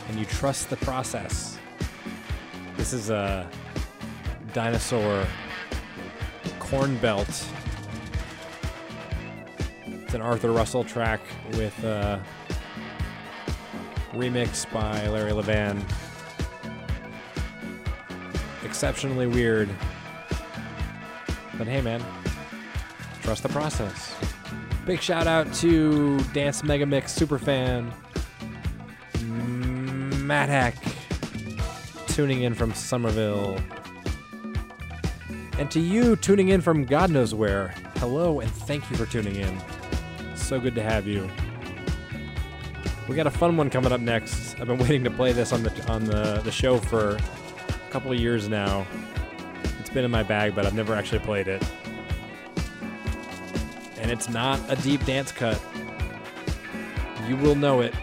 and 0.07 0.17
you 0.17 0.23
trust 0.23 0.69
the 0.69 0.77
process. 0.77 1.57
This 2.77 2.93
is 2.93 3.09
a 3.09 3.49
dinosaur 4.53 5.25
corn 6.59 6.95
belt. 6.99 7.27
It's 9.87 10.13
an 10.13 10.21
Arthur 10.21 10.53
Russell 10.53 10.85
track 10.85 11.19
with 11.55 11.77
a 11.83 12.23
remix 14.13 14.71
by 14.71 15.05
Larry 15.09 15.33
Levan. 15.33 15.83
Exceptionally 18.63 19.27
weird. 19.27 19.69
But 21.57 21.67
hey, 21.67 21.81
man, 21.81 22.01
trust 23.21 23.43
the 23.43 23.49
process. 23.49 24.15
Big 24.91 25.01
shout 25.01 25.25
out 25.25 25.53
to 25.53 26.19
Dance 26.33 26.65
Mega 26.65 26.85
Mix 26.85 27.17
superfan 27.17 27.93
Matt 29.21 30.49
Hack 30.49 30.75
tuning 32.07 32.41
in 32.41 32.53
from 32.53 32.73
Somerville. 32.73 33.57
And 35.57 35.71
to 35.71 35.79
you 35.79 36.17
tuning 36.17 36.49
in 36.49 36.59
from 36.59 36.83
God 36.83 37.09
knows 37.09 37.33
where, 37.33 37.69
hello 37.99 38.41
and 38.41 38.51
thank 38.51 38.89
you 38.91 38.97
for 38.97 39.05
tuning 39.05 39.37
in. 39.37 39.61
So 40.35 40.59
good 40.59 40.75
to 40.75 40.83
have 40.83 41.07
you. 41.07 41.29
We 43.07 43.15
got 43.15 43.27
a 43.27 43.31
fun 43.31 43.55
one 43.55 43.69
coming 43.69 43.93
up 43.93 44.01
next. 44.01 44.59
I've 44.59 44.67
been 44.67 44.77
waiting 44.77 45.05
to 45.05 45.09
play 45.09 45.31
this 45.31 45.53
on 45.53 45.63
the 45.63 45.89
on 45.89 46.03
the, 46.03 46.41
the 46.43 46.51
show 46.51 46.79
for 46.79 47.15
a 47.15 47.91
couple 47.91 48.11
of 48.11 48.19
years 48.19 48.49
now. 48.49 48.85
It's 49.79 49.89
been 49.89 50.03
in 50.03 50.11
my 50.11 50.23
bag, 50.23 50.53
but 50.53 50.65
I've 50.65 50.75
never 50.75 50.93
actually 50.93 51.19
played 51.19 51.47
it. 51.47 51.63
And 54.11 54.19
it's 54.19 54.27
not 54.27 54.59
a 54.67 54.75
deep 54.75 55.05
dance 55.05 55.31
cut. 55.31 55.57
You 57.29 57.37
will 57.37 57.55
know 57.55 57.79
it. 57.79 57.93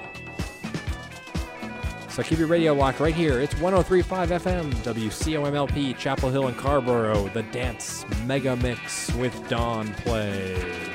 So 2.08 2.22
keep 2.22 2.38
your 2.38 2.48
radio 2.48 2.72
locked 2.72 2.98
right 2.98 3.14
here. 3.14 3.42
It's 3.42 3.52
1035 3.60 4.30
FM, 4.30 4.72
WCOMLP, 4.76 5.98
Chapel 5.98 6.30
Hill 6.30 6.46
and 6.46 6.56
Carrboro, 6.56 7.28
the 7.34 7.42
Dance 7.42 8.06
Mega 8.24 8.56
Mix 8.56 9.12
with 9.16 9.48
Dawn 9.50 9.92
Play. 9.96 10.87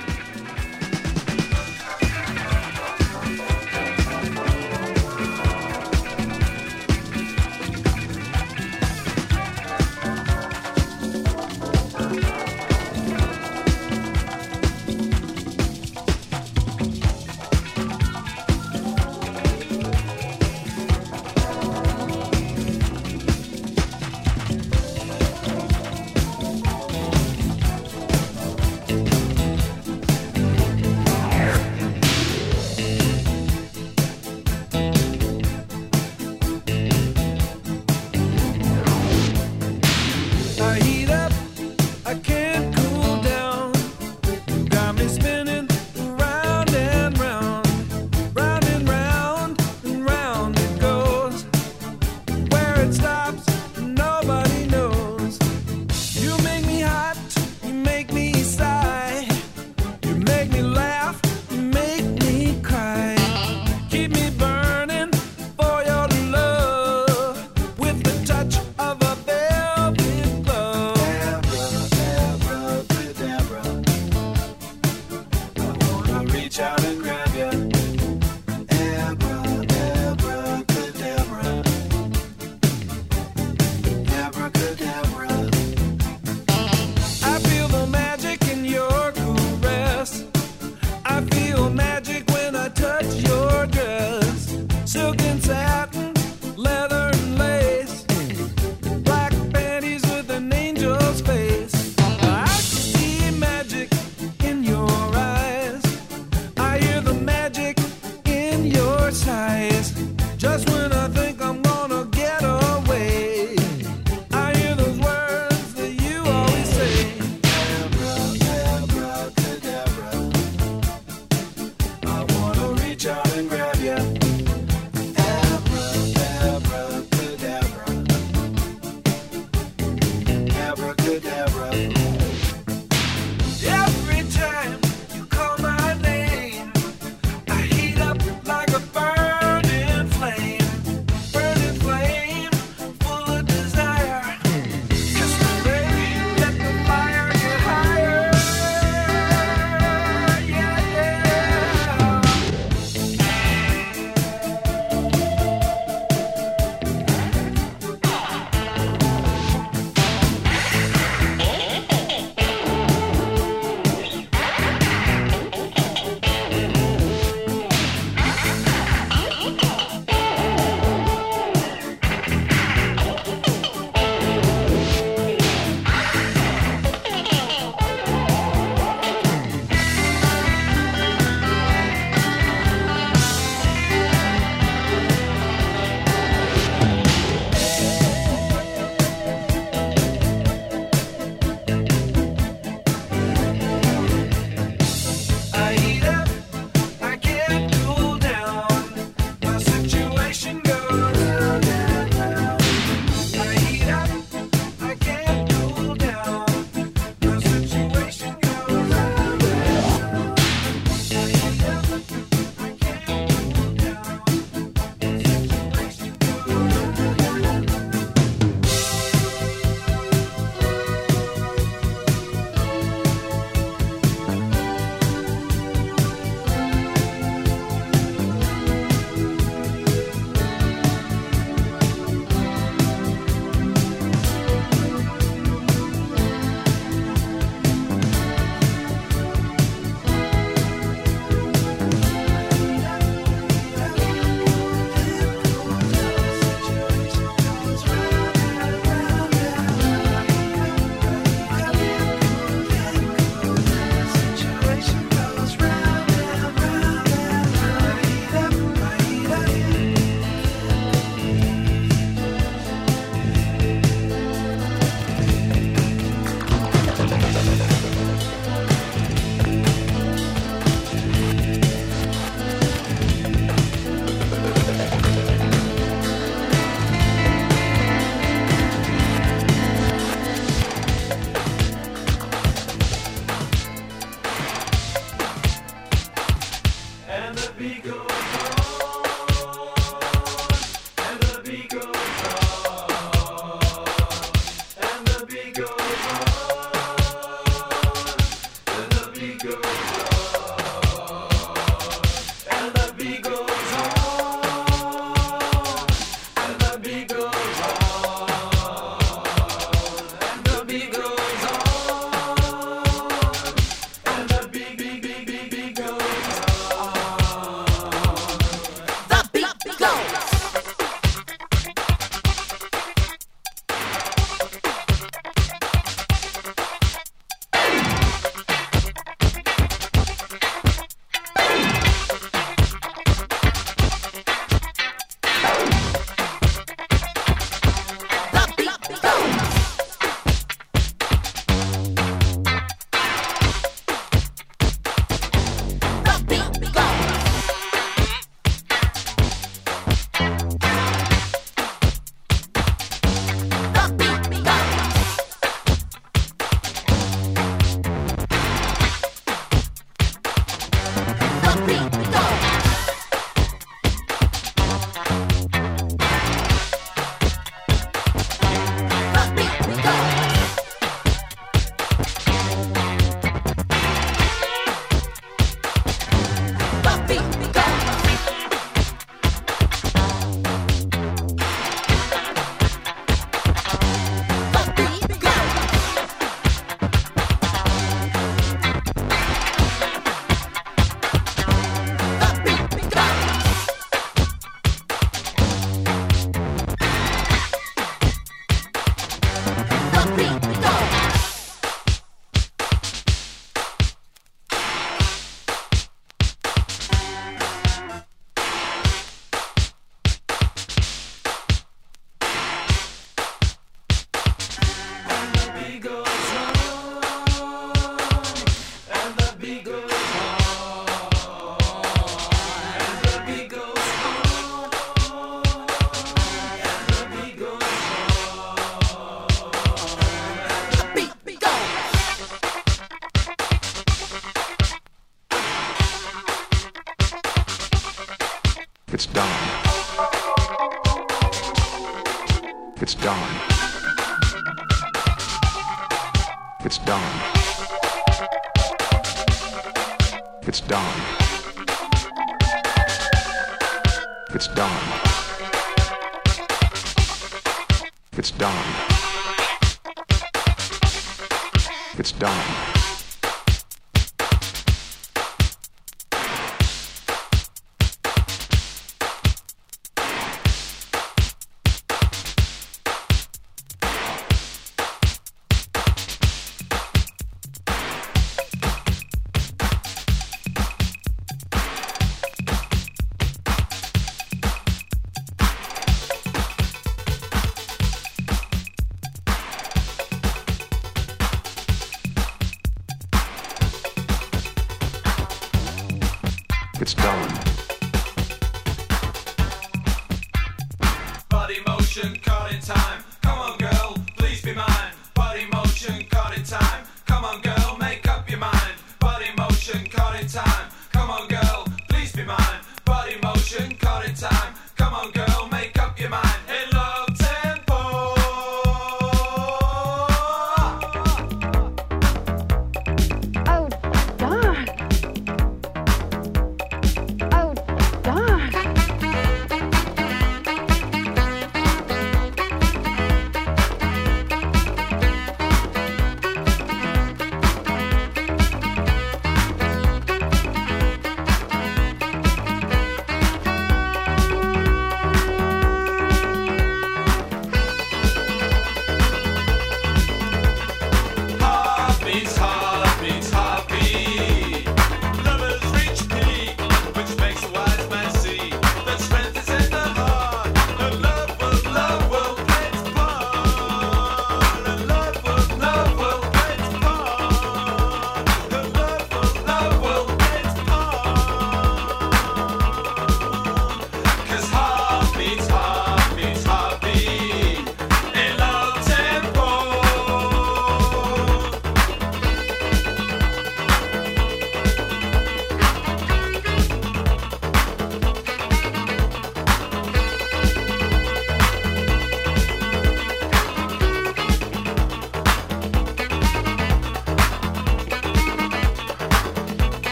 caught 501.93 502.51
in 502.51 502.59
time. 502.59 503.12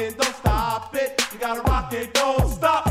it, 0.00 0.16
don't 0.18 0.34
stop 0.34 0.94
it. 0.96 1.22
You 1.32 1.38
gotta 1.38 1.60
rock 1.62 1.92
it, 1.92 2.14
don't 2.14 2.48
stop. 2.48 2.89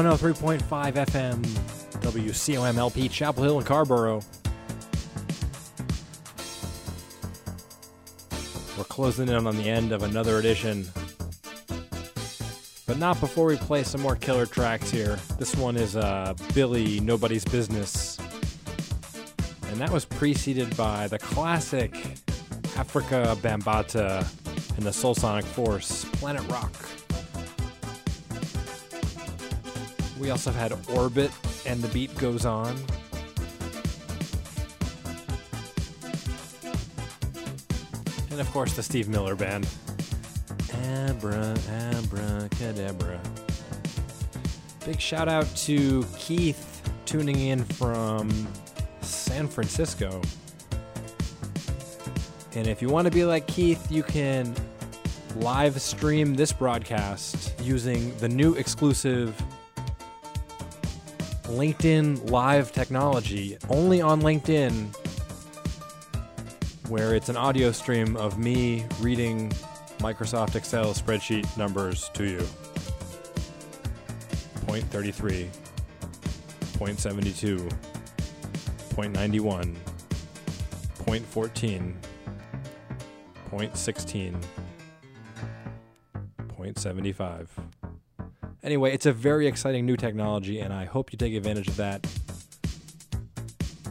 103.5 0.00 0.62
FM, 0.94 1.42
WCOM 2.00 2.76
LP, 2.78 3.06
Chapel 3.06 3.42
Hill 3.42 3.58
and 3.58 3.66
Carrboro. 3.66 4.22
We're 8.78 8.84
closing 8.84 9.28
in 9.28 9.46
on 9.46 9.58
the 9.58 9.68
end 9.68 9.92
of 9.92 10.02
another 10.02 10.38
edition. 10.38 10.86
But 12.86 12.96
not 12.96 13.20
before 13.20 13.44
we 13.44 13.56
play 13.56 13.82
some 13.82 14.00
more 14.00 14.16
killer 14.16 14.46
tracks 14.46 14.90
here. 14.90 15.18
This 15.38 15.54
one 15.54 15.76
is 15.76 15.96
uh, 15.96 16.32
Billy 16.54 17.00
Nobody's 17.00 17.44
Business. 17.44 18.16
And 19.68 19.76
that 19.82 19.90
was 19.90 20.06
preceded 20.06 20.74
by 20.78 21.08
the 21.08 21.18
classic 21.18 21.92
Afrika 22.72 23.36
Bambaataa 23.36 24.26
and 24.78 24.86
the 24.86 24.94
Soul 24.94 25.14
Sonic 25.14 25.44
Force, 25.44 26.06
Planet 26.12 26.48
Rock. 26.48 26.72
We 30.30 30.32
also 30.32 30.52
had 30.52 30.72
Orbit 30.94 31.32
and 31.66 31.82
The 31.82 31.88
Beat 31.88 32.16
Goes 32.16 32.46
On. 32.46 32.68
And 38.30 38.40
of 38.40 38.48
course, 38.52 38.74
the 38.74 38.82
Steve 38.84 39.08
Miller 39.08 39.34
Band. 39.34 39.66
Abra, 40.84 41.56
abra, 41.68 42.48
cadabra. 42.50 43.18
Big 44.86 45.00
shout 45.00 45.26
out 45.26 45.52
to 45.56 46.06
Keith 46.16 46.80
tuning 47.06 47.40
in 47.40 47.64
from 47.64 48.30
San 49.00 49.48
Francisco. 49.48 50.22
And 52.54 52.68
if 52.68 52.80
you 52.80 52.88
want 52.88 53.06
to 53.06 53.10
be 53.10 53.24
like 53.24 53.48
Keith, 53.48 53.90
you 53.90 54.04
can 54.04 54.54
live 55.34 55.80
stream 55.82 56.34
this 56.34 56.52
broadcast 56.52 57.60
using 57.60 58.16
the 58.18 58.28
new 58.28 58.54
exclusive 58.54 59.34
LinkedIn 61.50 62.30
Live 62.30 62.70
technology, 62.70 63.58
only 63.68 64.00
on 64.00 64.22
LinkedIn, 64.22 64.94
where 66.88 67.14
it's 67.16 67.28
an 67.28 67.36
audio 67.36 67.72
stream 67.72 68.16
of 68.16 68.38
me 68.38 68.86
reading 69.00 69.50
Microsoft 69.98 70.54
Excel 70.54 70.94
spreadsheet 70.94 71.44
numbers 71.56 72.08
to 72.14 72.24
you. 72.24 72.46
Point 74.66 74.84
33, 74.84 75.50
point 76.74 77.00
72, 77.00 77.68
point 78.90 79.12
91, 79.12 79.76
point 81.00 81.26
14, 81.26 81.96
point 83.48 83.76
16, 83.76 84.38
point 86.46 86.78
75. 86.78 87.50
Anyway, 88.62 88.92
it's 88.92 89.06
a 89.06 89.12
very 89.12 89.46
exciting 89.46 89.86
new 89.86 89.96
technology, 89.96 90.60
and 90.60 90.72
I 90.72 90.84
hope 90.84 91.12
you 91.12 91.18
take 91.18 91.34
advantage 91.34 91.68
of 91.68 91.76
that. 91.76 92.06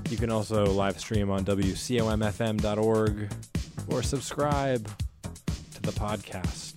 You 0.09 0.17
can 0.17 0.29
also 0.29 0.65
live 0.65 0.99
stream 0.99 1.31
on 1.31 1.43
WCOMFM.org 1.45 3.31
or 3.89 4.03
subscribe 4.03 4.89
to 5.73 5.81
the 5.81 5.91
podcast. 5.91 6.75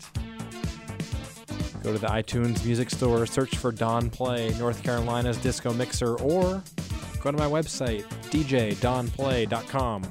Go 1.82 1.92
to 1.92 1.98
the 1.98 2.06
iTunes 2.06 2.64
Music 2.64 2.88
Store, 2.90 3.26
search 3.26 3.56
for 3.56 3.72
Don 3.72 4.08
Play, 4.08 4.54
North 4.58 4.82
Carolina's 4.82 5.36
Disco 5.38 5.72
Mixer, 5.72 6.14
or 6.20 6.62
go 7.20 7.30
to 7.30 7.36
my 7.36 7.46
website, 7.46 8.04
djdonplay.com. 8.30 10.02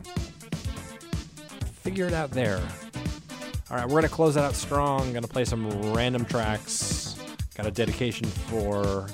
Figure 1.82 2.08
it 2.08 2.14
out 2.14 2.30
there. 2.32 2.62
All 3.72 3.78
right, 3.78 3.86
we're 3.86 4.02
going 4.02 4.04
to 4.04 4.10
close 4.10 4.36
that 4.36 4.44
out 4.44 4.54
strong. 4.54 5.12
Going 5.14 5.24
to 5.24 5.30
play 5.30 5.46
some 5.46 5.94
random 5.94 6.26
tracks. 6.26 7.01
Got 7.62 7.68
a 7.68 7.72
dedication 7.74 8.26
for 8.26 9.06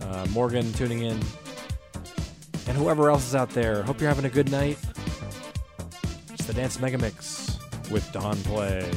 uh, 0.00 0.26
Morgan 0.30 0.72
tuning 0.74 1.00
in 1.00 1.18
and 2.68 2.76
whoever 2.76 3.10
else 3.10 3.26
is 3.26 3.34
out 3.34 3.50
there. 3.50 3.82
Hope 3.82 4.00
you're 4.00 4.08
having 4.08 4.26
a 4.26 4.30
good 4.30 4.48
night. 4.48 4.78
It's 6.32 6.46
the 6.46 6.54
Dance 6.54 6.78
Mega 6.78 6.98
Mix 6.98 7.58
with 7.90 8.08
Don 8.12 8.36
Play. 8.44 8.88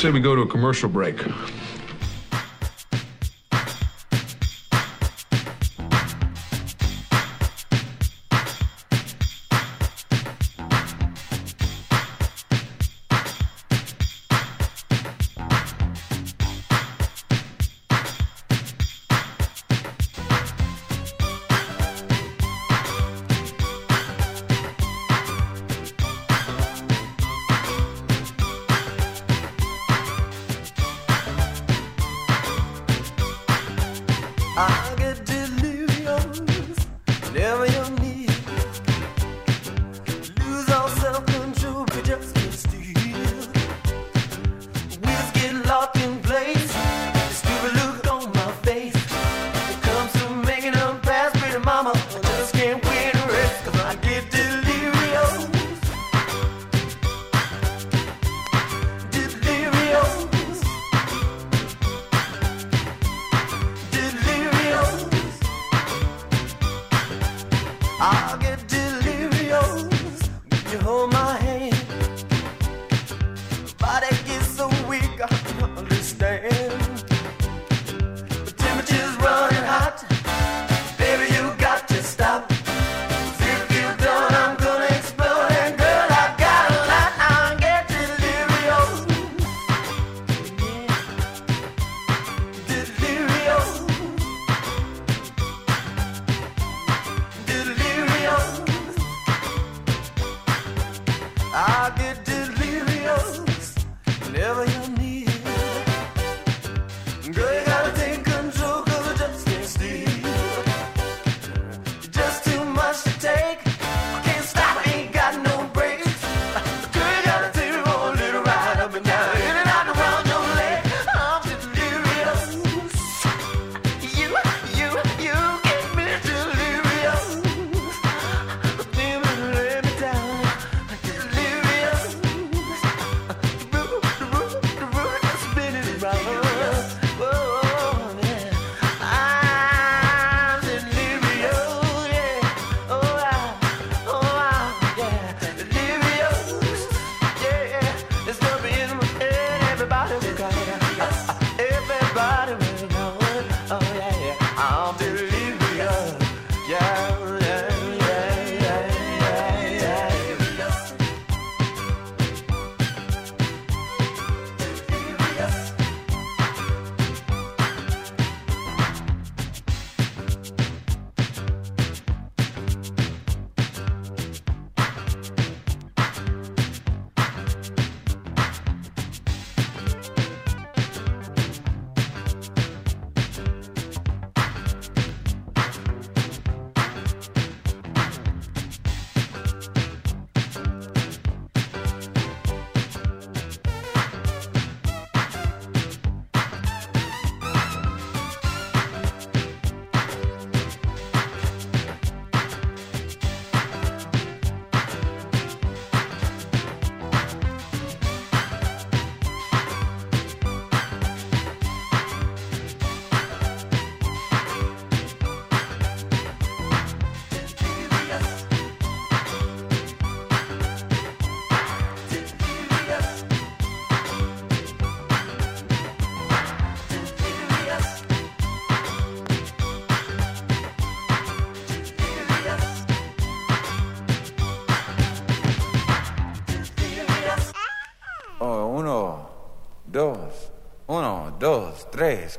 Say 0.00 0.10
we 0.10 0.18
go 0.18 0.34
to 0.34 0.40
a 0.40 0.46
commercial 0.46 0.88
break. 0.88 1.22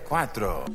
Cuatro. 0.07 0.65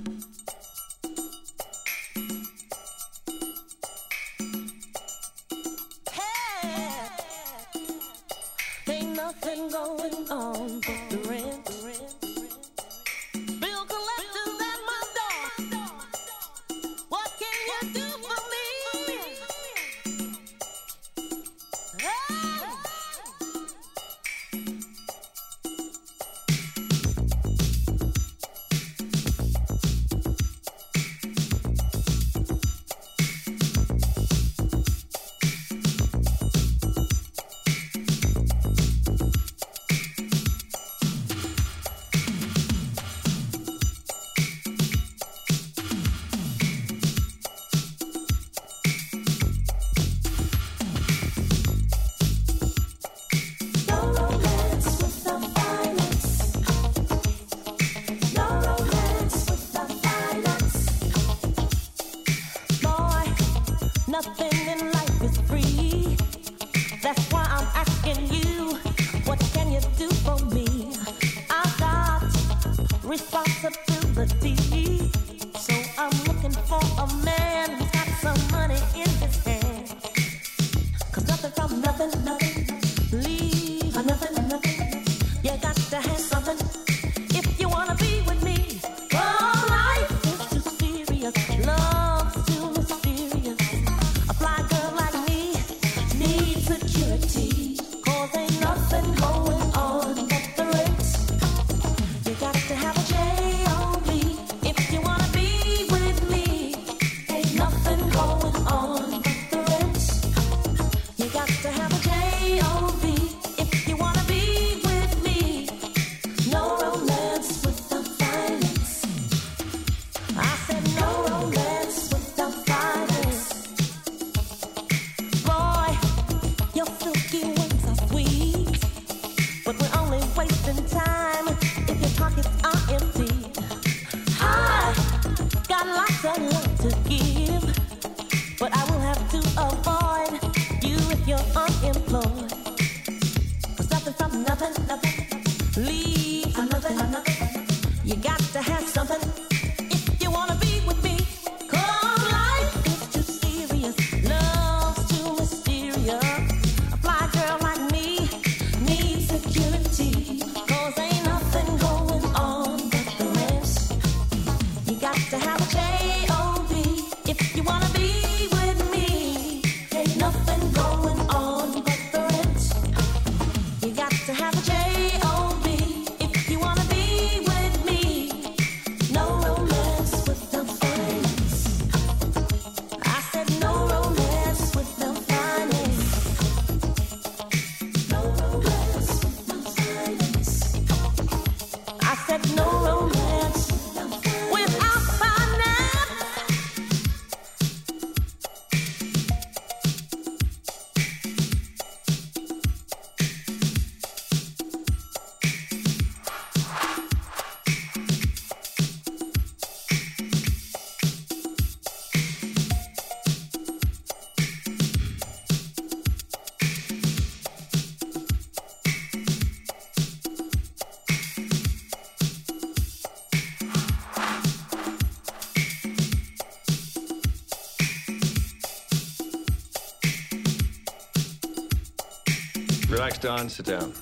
Don. 233.27 233.49
Sit 233.49 233.67
down. 233.67 233.93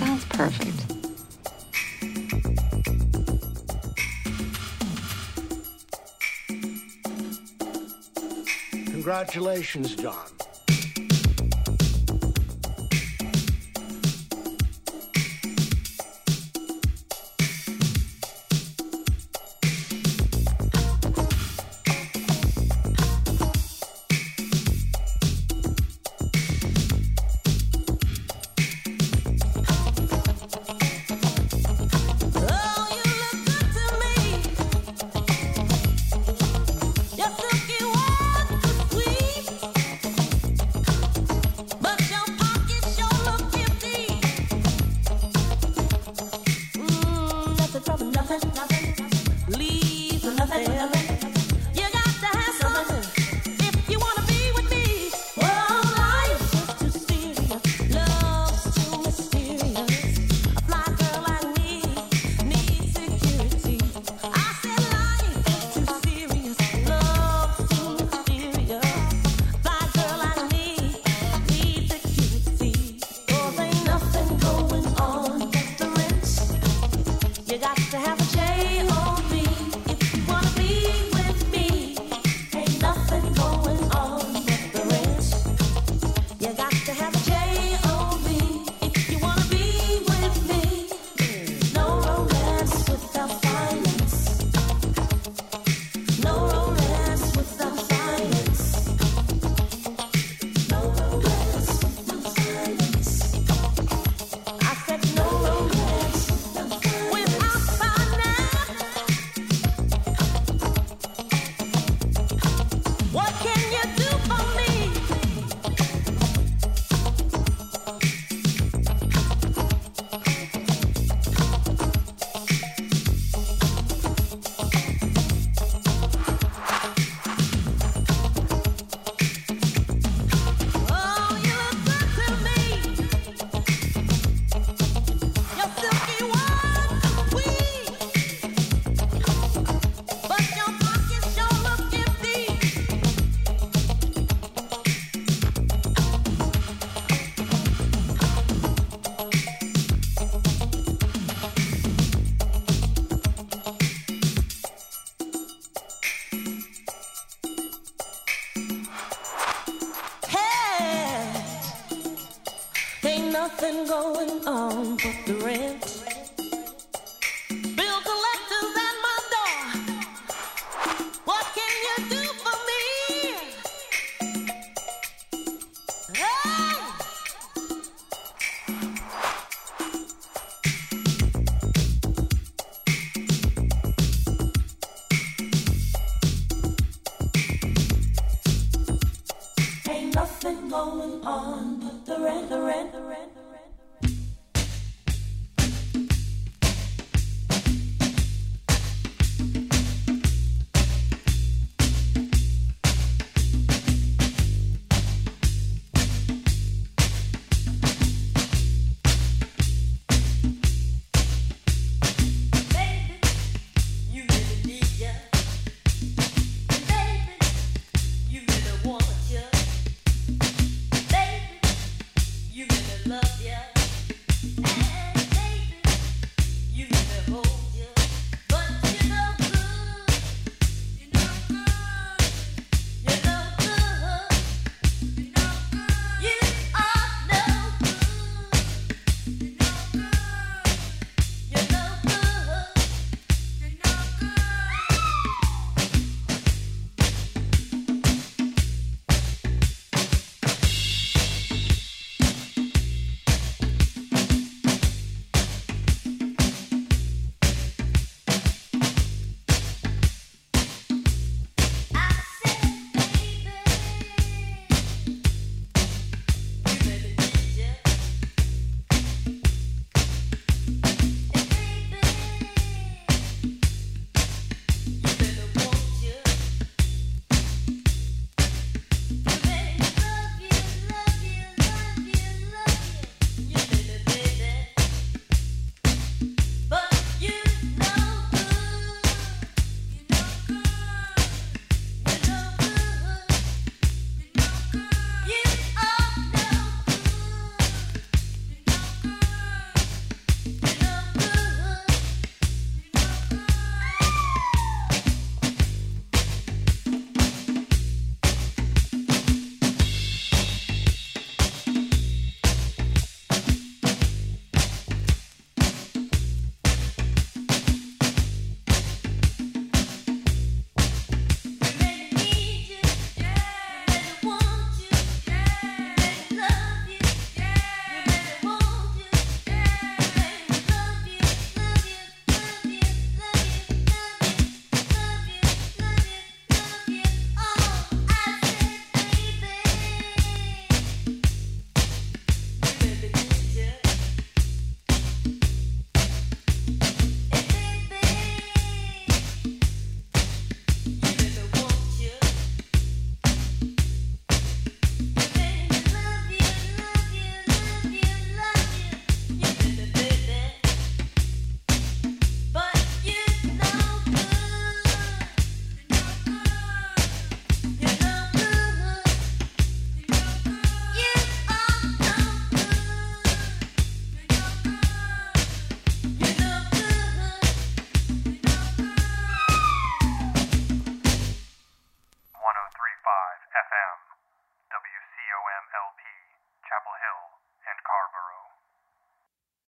Sounds 0.00 0.24
perfect. 0.24 0.78
Congratulations, 8.90 9.94
John. 9.94 10.37